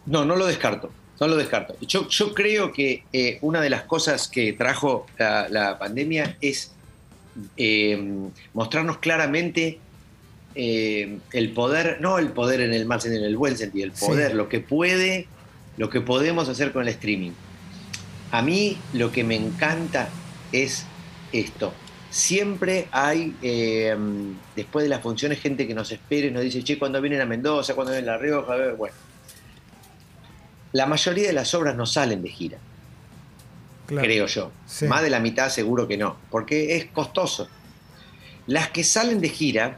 no, 0.05 0.25
no 0.25 0.35
lo 0.35 0.45
descarto, 0.45 0.91
no 1.21 1.27
lo 1.29 1.37
descarto. 1.37 1.77
Yo, 1.87 2.09
yo 2.09 2.33
creo 2.33 2.73
que 2.73 3.05
eh, 3.13 3.37
una 3.43 3.61
de 3.61 3.69
las 3.69 3.83
cosas 3.83 4.27
que 4.27 4.51
trajo 4.51 5.05
la, 5.17 5.47
la 5.47 5.79
pandemia 5.79 6.35
es 6.41 6.71
eh, 7.57 8.29
mostrarnos 8.53 8.97
claramente 8.99 9.79
eh, 10.55 11.17
el 11.31 11.51
poder, 11.51 11.97
no 11.99 12.19
el 12.19 12.29
poder 12.29 12.61
en 12.61 12.73
el 12.73 12.85
mal 12.85 13.01
sentido, 13.01 13.23
en 13.23 13.29
el 13.29 13.37
buen 13.37 13.57
sentido, 13.57 13.85
el 13.85 13.95
Sí. 13.95 14.05
poder, 14.05 14.35
lo 14.35 14.49
que 14.49 14.59
puede, 14.59 15.27
lo 15.77 15.89
que 15.89 16.01
podemos 16.01 16.47
hacer 16.49 16.71
con 16.71 16.83
el 16.83 16.89
streaming. 16.89 17.31
A 18.31 18.41
mí 18.41 18.77
lo 18.93 19.11
que 19.11 19.23
me 19.23 19.35
encanta 19.35 20.09
es 20.51 20.85
esto. 21.31 21.73
Siempre 22.11 22.87
hay, 22.91 23.35
eh, 23.41 23.95
después 24.55 24.83
de 24.83 24.89
las 24.89 25.01
funciones, 25.01 25.39
gente 25.39 25.65
que 25.67 25.73
nos 25.73 25.91
espera 25.91 26.27
y 26.27 26.31
nos 26.31 26.43
dice, 26.43 26.63
che, 26.63 26.77
cuando 26.77 27.01
vienen 27.01 27.21
a 27.21 27.25
Mendoza, 27.25 27.73
cuando 27.73 27.91
vienen 27.91 28.09
a 28.09 28.13
La 28.13 28.17
Rioja, 28.19 28.55
bueno. 28.77 28.95
La 30.73 30.85
mayoría 30.85 31.27
de 31.27 31.33
las 31.33 31.53
obras 31.55 31.75
no 31.75 31.85
salen 31.87 32.21
de 32.21 32.29
gira 32.29 32.57
creo 34.01 34.27
yo. 34.27 34.51
Sí. 34.65 34.85
Más 34.87 35.01
de 35.01 35.09
la 35.09 35.19
mitad 35.19 35.49
seguro 35.49 35.87
que 35.87 35.97
no, 35.97 36.17
porque 36.31 36.75
es 36.77 36.85
costoso. 36.85 37.47
Las 38.47 38.69
que 38.69 38.83
salen 38.83 39.21
de 39.21 39.29
gira, 39.29 39.77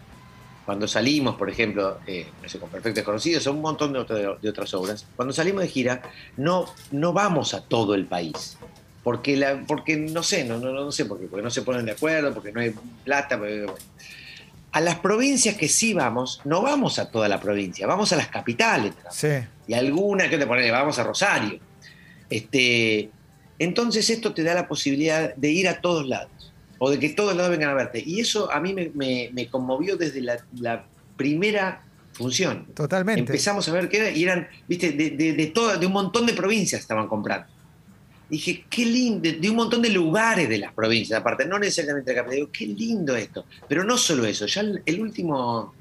cuando 0.66 0.88
salimos, 0.88 1.36
por 1.36 1.50
ejemplo, 1.50 2.00
eh, 2.08 2.28
no 2.42 2.50
sé, 2.50 2.58
con 2.60 2.70
Perfecto 2.70 2.96
Desconocido, 3.00 3.40
son 3.40 3.58
un 3.58 3.62
montón 3.62 3.94
de, 3.94 4.00
otro- 4.00 4.36
de 4.42 4.50
otras 4.50 4.74
obras, 4.74 5.06
cuando 5.16 5.34
salimos 5.34 5.62
de 5.62 5.68
gira, 5.70 6.02
no, 6.38 6.66
no 6.92 7.14
vamos 7.14 7.54
a 7.54 7.62
todo 7.62 7.94
el 7.96 8.06
país. 8.06 8.58
Porque, 9.04 9.38
la, 9.38 9.64
porque 9.68 9.98
no 9.98 10.24
sé, 10.24 10.46
no, 10.46 10.58
no, 10.58 10.72
no 10.72 10.92
sé 10.92 11.06
por 11.06 11.20
qué, 11.20 11.28
porque 11.28 11.44
no 11.44 11.52
se 11.52 11.62
ponen 11.62 11.86
de 11.86 11.92
acuerdo, 11.92 12.34
porque 12.34 12.52
no 12.52 12.60
hay 12.62 12.74
plata. 13.04 13.38
porque, 13.38 13.62
bueno. 13.66 13.76
A 14.72 14.82
las 14.82 14.96
provincias 15.00 15.56
que 15.56 15.70
sí 15.70 15.94
vamos, 15.94 16.42
no 16.44 16.64
vamos 16.64 16.98
a 16.98 17.12
toda 17.12 17.30
la 17.30 17.40
provincia, 17.40 17.86
vamos 17.86 18.12
a 18.14 18.16
las 18.16 18.28
capitales 18.30 18.94
Sí. 19.12 19.28
y 19.68 19.74
alguna 19.76 20.28
que 20.30 20.38
te 20.40 20.48
pone, 20.48 20.70
vamos 20.72 20.98
a 20.98 21.04
Rosario. 21.04 21.60
Este, 22.30 23.12
entonces 23.60 24.10
esto 24.10 24.34
te 24.34 24.44
da 24.44 24.54
la 24.54 24.68
posibilidad 24.68 25.34
de 25.36 25.50
ir 25.52 25.68
a 25.68 25.82
todos 25.82 26.08
lados. 26.08 26.30
o 26.78 26.90
de 26.92 27.00
que 27.00 27.10
todos 27.10 27.34
lados 27.36 27.52
vengan 27.52 27.70
a 27.70 27.74
verte. 27.74 28.04
Y 28.06 28.20
eso 28.20 28.52
a 28.52 28.60
mí 28.60 28.74
me, 28.74 28.92
me- 28.94 29.30
me 29.34 29.48
conmovió 29.48 29.96
desde 29.96 30.20
la, 30.22 30.38
la 30.60 30.86
primera 31.16 31.82
función. 32.12 32.66
Totalmente. 32.74 33.22
Empezamos 33.22 33.68
a 33.70 33.72
ver 33.72 33.88
qué 33.88 33.98
era, 33.98 34.12
y 34.12 34.24
eran, 34.24 34.48
viste, 34.68 34.92
de, 34.92 35.12
de, 35.12 35.34
de, 35.34 35.46
toda- 35.48 35.78
de 35.78 35.86
un 35.86 35.94
montón 35.94 36.26
de 36.26 36.34
provincias 36.34 36.82
estaban 36.82 37.08
comprando. 37.08 37.48
Dije, 38.30 38.66
qué 38.70 38.86
lindo, 38.86 39.22
de, 39.22 39.34
de 39.34 39.50
un 39.50 39.56
montón 39.56 39.82
de 39.82 39.90
lugares 39.90 40.50
de 40.50 40.58
las 40.58 40.74
provincias, 40.74 41.18
aparte, 41.20 41.46
no 41.46 41.58
necesariamente 41.60 42.12
de 42.12 42.18
la 42.18 42.24
capital. 42.24 42.40
Digo, 42.42 42.52
qué 42.52 42.68
lindo 42.68 43.16
esto. 43.16 43.46
Pero 43.70 43.84
no 43.86 43.98
solo 43.98 44.26
eso, 44.26 44.46
ya 44.46 44.60
el, 44.62 44.82
el 44.86 45.00
último, 45.00 45.74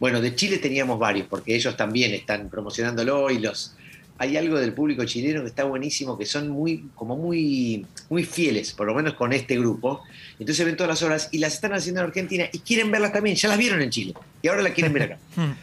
bueno, 0.00 0.20
de 0.20 0.34
Chile 0.34 0.56
teníamos 0.58 0.98
varios, 0.98 1.26
porque 1.28 1.54
ellos 1.54 1.76
también 1.76 2.14
están 2.14 2.48
promocionándolo 2.48 3.30
y 3.30 3.38
los... 3.38 3.74
Hay 4.22 4.36
algo 4.36 4.56
del 4.60 4.72
público 4.72 5.04
chileno 5.04 5.40
que 5.40 5.48
está 5.48 5.64
buenísimo, 5.64 6.16
que 6.16 6.26
son 6.26 6.48
muy, 6.48 6.88
como 6.94 7.16
muy, 7.16 7.84
muy 8.08 8.22
fieles, 8.22 8.70
por 8.72 8.86
lo 8.86 8.94
menos 8.94 9.14
con 9.14 9.32
este 9.32 9.58
grupo. 9.58 10.04
Entonces 10.38 10.64
ven 10.64 10.76
todas 10.76 10.90
las 10.90 11.02
obras 11.02 11.28
y 11.32 11.38
las 11.38 11.54
están 11.54 11.72
haciendo 11.72 12.02
en 12.02 12.06
Argentina 12.06 12.44
y 12.52 12.60
quieren 12.60 12.88
verlas 12.92 13.12
también. 13.12 13.34
Ya 13.34 13.48
las 13.48 13.58
vieron 13.58 13.82
en 13.82 13.90
Chile 13.90 14.14
y 14.40 14.46
ahora 14.46 14.62
las 14.62 14.74
quieren 14.74 14.92
ver 14.92 15.02
acá. 15.02 15.18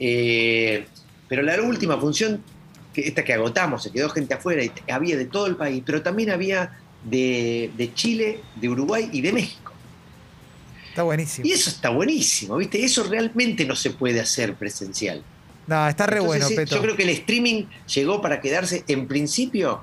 Eh, 0.00 0.86
pero 1.28 1.42
la 1.42 1.60
última 1.62 1.96
función, 1.98 2.42
que 2.92 3.02
esta 3.02 3.22
que 3.22 3.32
agotamos, 3.32 3.84
se 3.84 3.92
quedó 3.92 4.08
gente 4.10 4.34
afuera 4.34 4.64
y 4.64 4.72
había 4.90 5.16
de 5.16 5.26
todo 5.26 5.46
el 5.46 5.54
país, 5.54 5.84
pero 5.86 6.02
también 6.02 6.30
había 6.30 6.80
de, 7.04 7.70
de 7.76 7.94
Chile, 7.94 8.40
de 8.56 8.68
Uruguay 8.68 9.08
y 9.12 9.20
de 9.20 9.32
México. 9.32 9.72
Está 10.88 11.04
buenísimo. 11.04 11.46
Y 11.46 11.52
eso 11.52 11.70
está 11.70 11.90
buenísimo, 11.90 12.56
¿viste? 12.56 12.84
Eso 12.84 13.04
realmente 13.04 13.64
no 13.64 13.76
se 13.76 13.90
puede 13.90 14.20
hacer 14.20 14.54
presencial. 14.54 15.22
No, 15.66 15.88
está 15.88 16.06
re 16.06 16.18
Entonces, 16.18 16.42
bueno, 16.42 16.52
eh, 16.52 16.64
Peto. 16.64 16.76
Yo 16.76 16.82
creo 16.82 16.96
que 16.96 17.04
el 17.04 17.10
streaming 17.10 17.64
llegó 17.92 18.20
para 18.20 18.40
quedarse 18.40 18.84
en 18.88 19.06
principio 19.06 19.82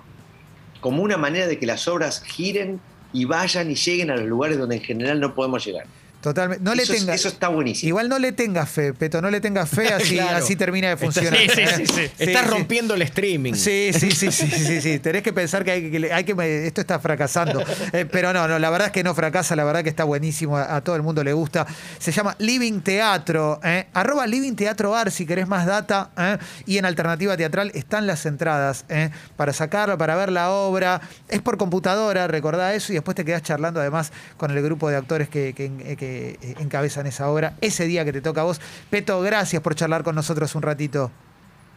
como 0.79 1.03
una 1.03 1.17
manera 1.17 1.47
de 1.47 1.57
que 1.57 1.65
las 1.65 1.87
obras 1.87 2.23
giren 2.23 2.79
y 3.13 3.25
vayan 3.25 3.69
y 3.69 3.75
lleguen 3.75 4.11
a 4.11 4.15
los 4.15 4.25
lugares 4.25 4.57
donde 4.57 4.77
en 4.77 4.81
general 4.81 5.19
no 5.19 5.35
podemos 5.35 5.65
llegar. 5.65 5.85
Totalmente. 6.21 6.63
No 6.63 6.73
eso, 6.73 7.27
está 7.27 7.47
buenísimo. 7.47 7.89
Igual 7.89 8.07
no 8.09 8.19
le 8.19 8.31
tengas 8.31 8.69
fe, 8.69 8.93
Peto, 8.93 9.21
no 9.21 9.29
le 9.31 9.41
tengas 9.41 9.69
fe, 9.69 9.87
así, 9.93 10.15
Claro. 10.15 10.37
así 10.37 10.55
termina 10.55 10.89
de 10.89 10.97
funcionar. 10.97 11.39
Sí, 11.39 11.49
sí, 11.49 11.61
sí, 11.77 11.85
sí. 11.87 12.11
Estás 12.19 12.43
sí. 12.43 12.49
rompiendo 12.49 12.93
el 12.93 13.01
streaming. 13.01 13.53
Sí, 13.53 13.91
sí, 13.93 14.11
sí, 14.11 14.31
sí, 14.31 14.47
sí, 14.47 14.81
sí. 14.81 14.99
Tenés 14.99 15.23
que 15.23 15.33
pensar 15.33 15.63
que 15.63 15.71
hay 15.71 15.91
que, 15.91 16.13
hay 16.13 16.23
que 16.23 16.67
esto 16.67 16.81
está 16.81 16.99
fracasando. 16.99 17.63
Eh, 17.93 18.05
pero 18.09 18.31
no, 18.31 18.47
no, 18.47 18.57
la 18.59 18.69
verdad 18.69 18.87
es 18.87 18.93
que 18.93 19.03
no 19.03 19.13
fracasa, 19.13 19.55
la 19.55 19.63
verdad 19.63 19.83
que 19.83 19.89
está 19.89 20.03
buenísimo, 20.03 20.55
a, 20.57 20.75
a 20.77 20.81
todo 20.81 20.95
el 20.95 21.01
mundo 21.01 21.23
le 21.23 21.33
gusta. 21.33 21.65
Se 21.99 22.11
llama 22.11 22.35
Living 22.37 22.79
Teatro, 22.81 23.59
¿eh? 23.63 23.87
arroba 23.93 24.27
Living 24.27 24.53
Teatro 24.53 24.91
Bar 24.91 25.11
si 25.11 25.25
querés 25.25 25.47
más 25.47 25.65
data. 25.65 26.11
¿eh? 26.17 26.37
Y 26.65 26.77
en 26.77 26.85
Alternativa 26.85 27.35
Teatral 27.35 27.71
están 27.73 28.07
las 28.07 28.25
entradas 28.25 28.85
¿eh? 28.87 29.09
para 29.35 29.51
sacarla, 29.51 29.97
para 29.97 30.15
ver 30.15 30.31
la 30.31 30.51
obra. 30.51 31.01
Es 31.27 31.41
por 31.41 31.57
computadora, 31.57 32.27
recordá 32.27 32.73
eso, 32.75 32.93
y 32.93 32.95
después 32.95 33.15
te 33.15 33.25
quedás 33.25 33.41
charlando 33.41 33.79
además 33.81 34.11
con 34.37 34.51
el 34.51 34.61
grupo 34.61 34.89
de 34.89 34.95
actores 34.97 35.27
que, 35.27 35.53
que, 35.53 35.97
que 35.97 36.10
encabezan 36.59 37.07
esa 37.07 37.29
obra 37.29 37.55
ese 37.61 37.85
día 37.85 38.03
que 38.05 38.13
te 38.13 38.21
toca 38.21 38.41
a 38.41 38.45
vos. 38.45 38.59
Peto, 38.89 39.19
gracias 39.21 39.61
por 39.61 39.75
charlar 39.75 40.03
con 40.03 40.15
nosotros 40.15 40.53
un 40.55 40.61
ratito. 40.61 41.11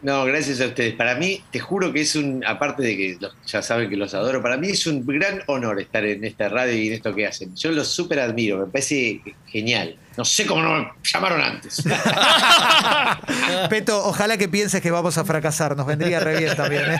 No, 0.02 0.24
gracias 0.26 0.60
a 0.60 0.66
ustedes. 0.66 0.94
Para 0.94 1.14
mí, 1.14 1.42
te 1.50 1.60
juro 1.60 1.90
que 1.90 2.02
es 2.02 2.14
un, 2.14 2.44
aparte 2.44 2.82
de 2.82 2.94
que 2.96 3.16
los- 3.18 3.34
ya 3.46 3.62
saben 3.62 3.88
que 3.88 3.96
los 3.96 4.12
adoro, 4.12 4.42
para 4.42 4.58
mí 4.58 4.68
es 4.68 4.86
un 4.86 5.06
gran 5.06 5.40
honor 5.46 5.80
estar 5.80 6.04
en 6.04 6.22
esta 6.24 6.50
radio 6.50 6.74
y 6.76 6.88
en 6.88 6.92
esto 6.94 7.14
que 7.14 7.26
hacen. 7.26 7.54
Yo 7.56 7.70
los 7.72 7.88
súper 7.88 8.20
admiro, 8.20 8.58
me 8.58 8.66
parece 8.66 9.22
genial. 9.46 9.96
No 10.16 10.24
sé 10.24 10.46
cómo 10.46 10.62
no 10.62 10.70
me 10.78 10.92
llamaron 11.02 11.40
antes. 11.40 11.82
Peto, 13.68 14.06
ojalá 14.06 14.36
que 14.36 14.48
pienses 14.48 14.80
que 14.80 14.90
vamos 14.90 15.18
a 15.18 15.24
fracasar. 15.24 15.76
Nos 15.76 15.86
vendría 15.86 16.20
re 16.20 16.38
bien 16.38 16.56
también. 16.56 16.84
¿eh? 16.92 16.98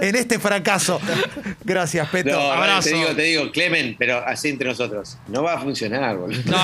en 0.00 0.16
este 0.16 0.38
fracaso. 0.38 0.98
Gracias, 1.62 2.08
Peto. 2.08 2.30
No, 2.30 2.48
vale, 2.48 2.72
abrazo. 2.72 2.88
te 2.88 2.94
digo, 2.94 3.08
te 3.14 3.22
digo, 3.22 3.52
Clemen, 3.52 3.96
pero 3.98 4.26
así 4.26 4.48
entre 4.48 4.68
nosotros. 4.68 5.18
No 5.28 5.42
va 5.42 5.54
a 5.54 5.58
funcionar, 5.60 6.16
boludo. 6.16 6.40
No. 6.46 6.56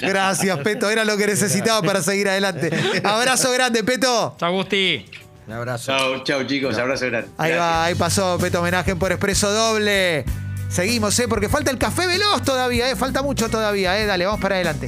Gracias, 0.00 0.58
Peto. 0.58 0.88
Era 0.88 1.04
lo 1.04 1.16
que 1.16 1.26
necesitaba 1.26 1.82
para 1.82 2.02
seguir 2.02 2.28
adelante. 2.28 2.70
Abrazo 3.02 3.50
grande, 3.52 3.82
Peto. 3.82 4.36
Chao, 4.38 4.52
Gusti. 4.52 5.04
Un 5.48 5.52
abrazo. 5.54 5.86
Chau, 5.86 6.22
chau, 6.24 6.44
chicos. 6.44 6.78
Abrazo 6.78 7.06
grande. 7.06 7.30
Ahí 7.36 7.50
Gracias. 7.50 7.60
va, 7.60 7.84
ahí 7.84 7.94
pasó 7.94 8.38
Peto 8.38 8.60
homenaje 8.60 8.94
por 8.94 9.10
expreso 9.12 9.50
doble. 9.52 10.24
Seguimos, 10.76 11.18
¿eh? 11.20 11.26
Porque 11.26 11.48
falta 11.48 11.70
el 11.70 11.78
café 11.78 12.06
veloz 12.06 12.42
todavía, 12.42 12.90
¿eh? 12.90 12.96
Falta 12.96 13.22
mucho 13.22 13.48
todavía, 13.48 13.98
¿eh? 13.98 14.04
Dale, 14.04 14.26
vamos 14.26 14.42
para 14.42 14.56
adelante. 14.56 14.84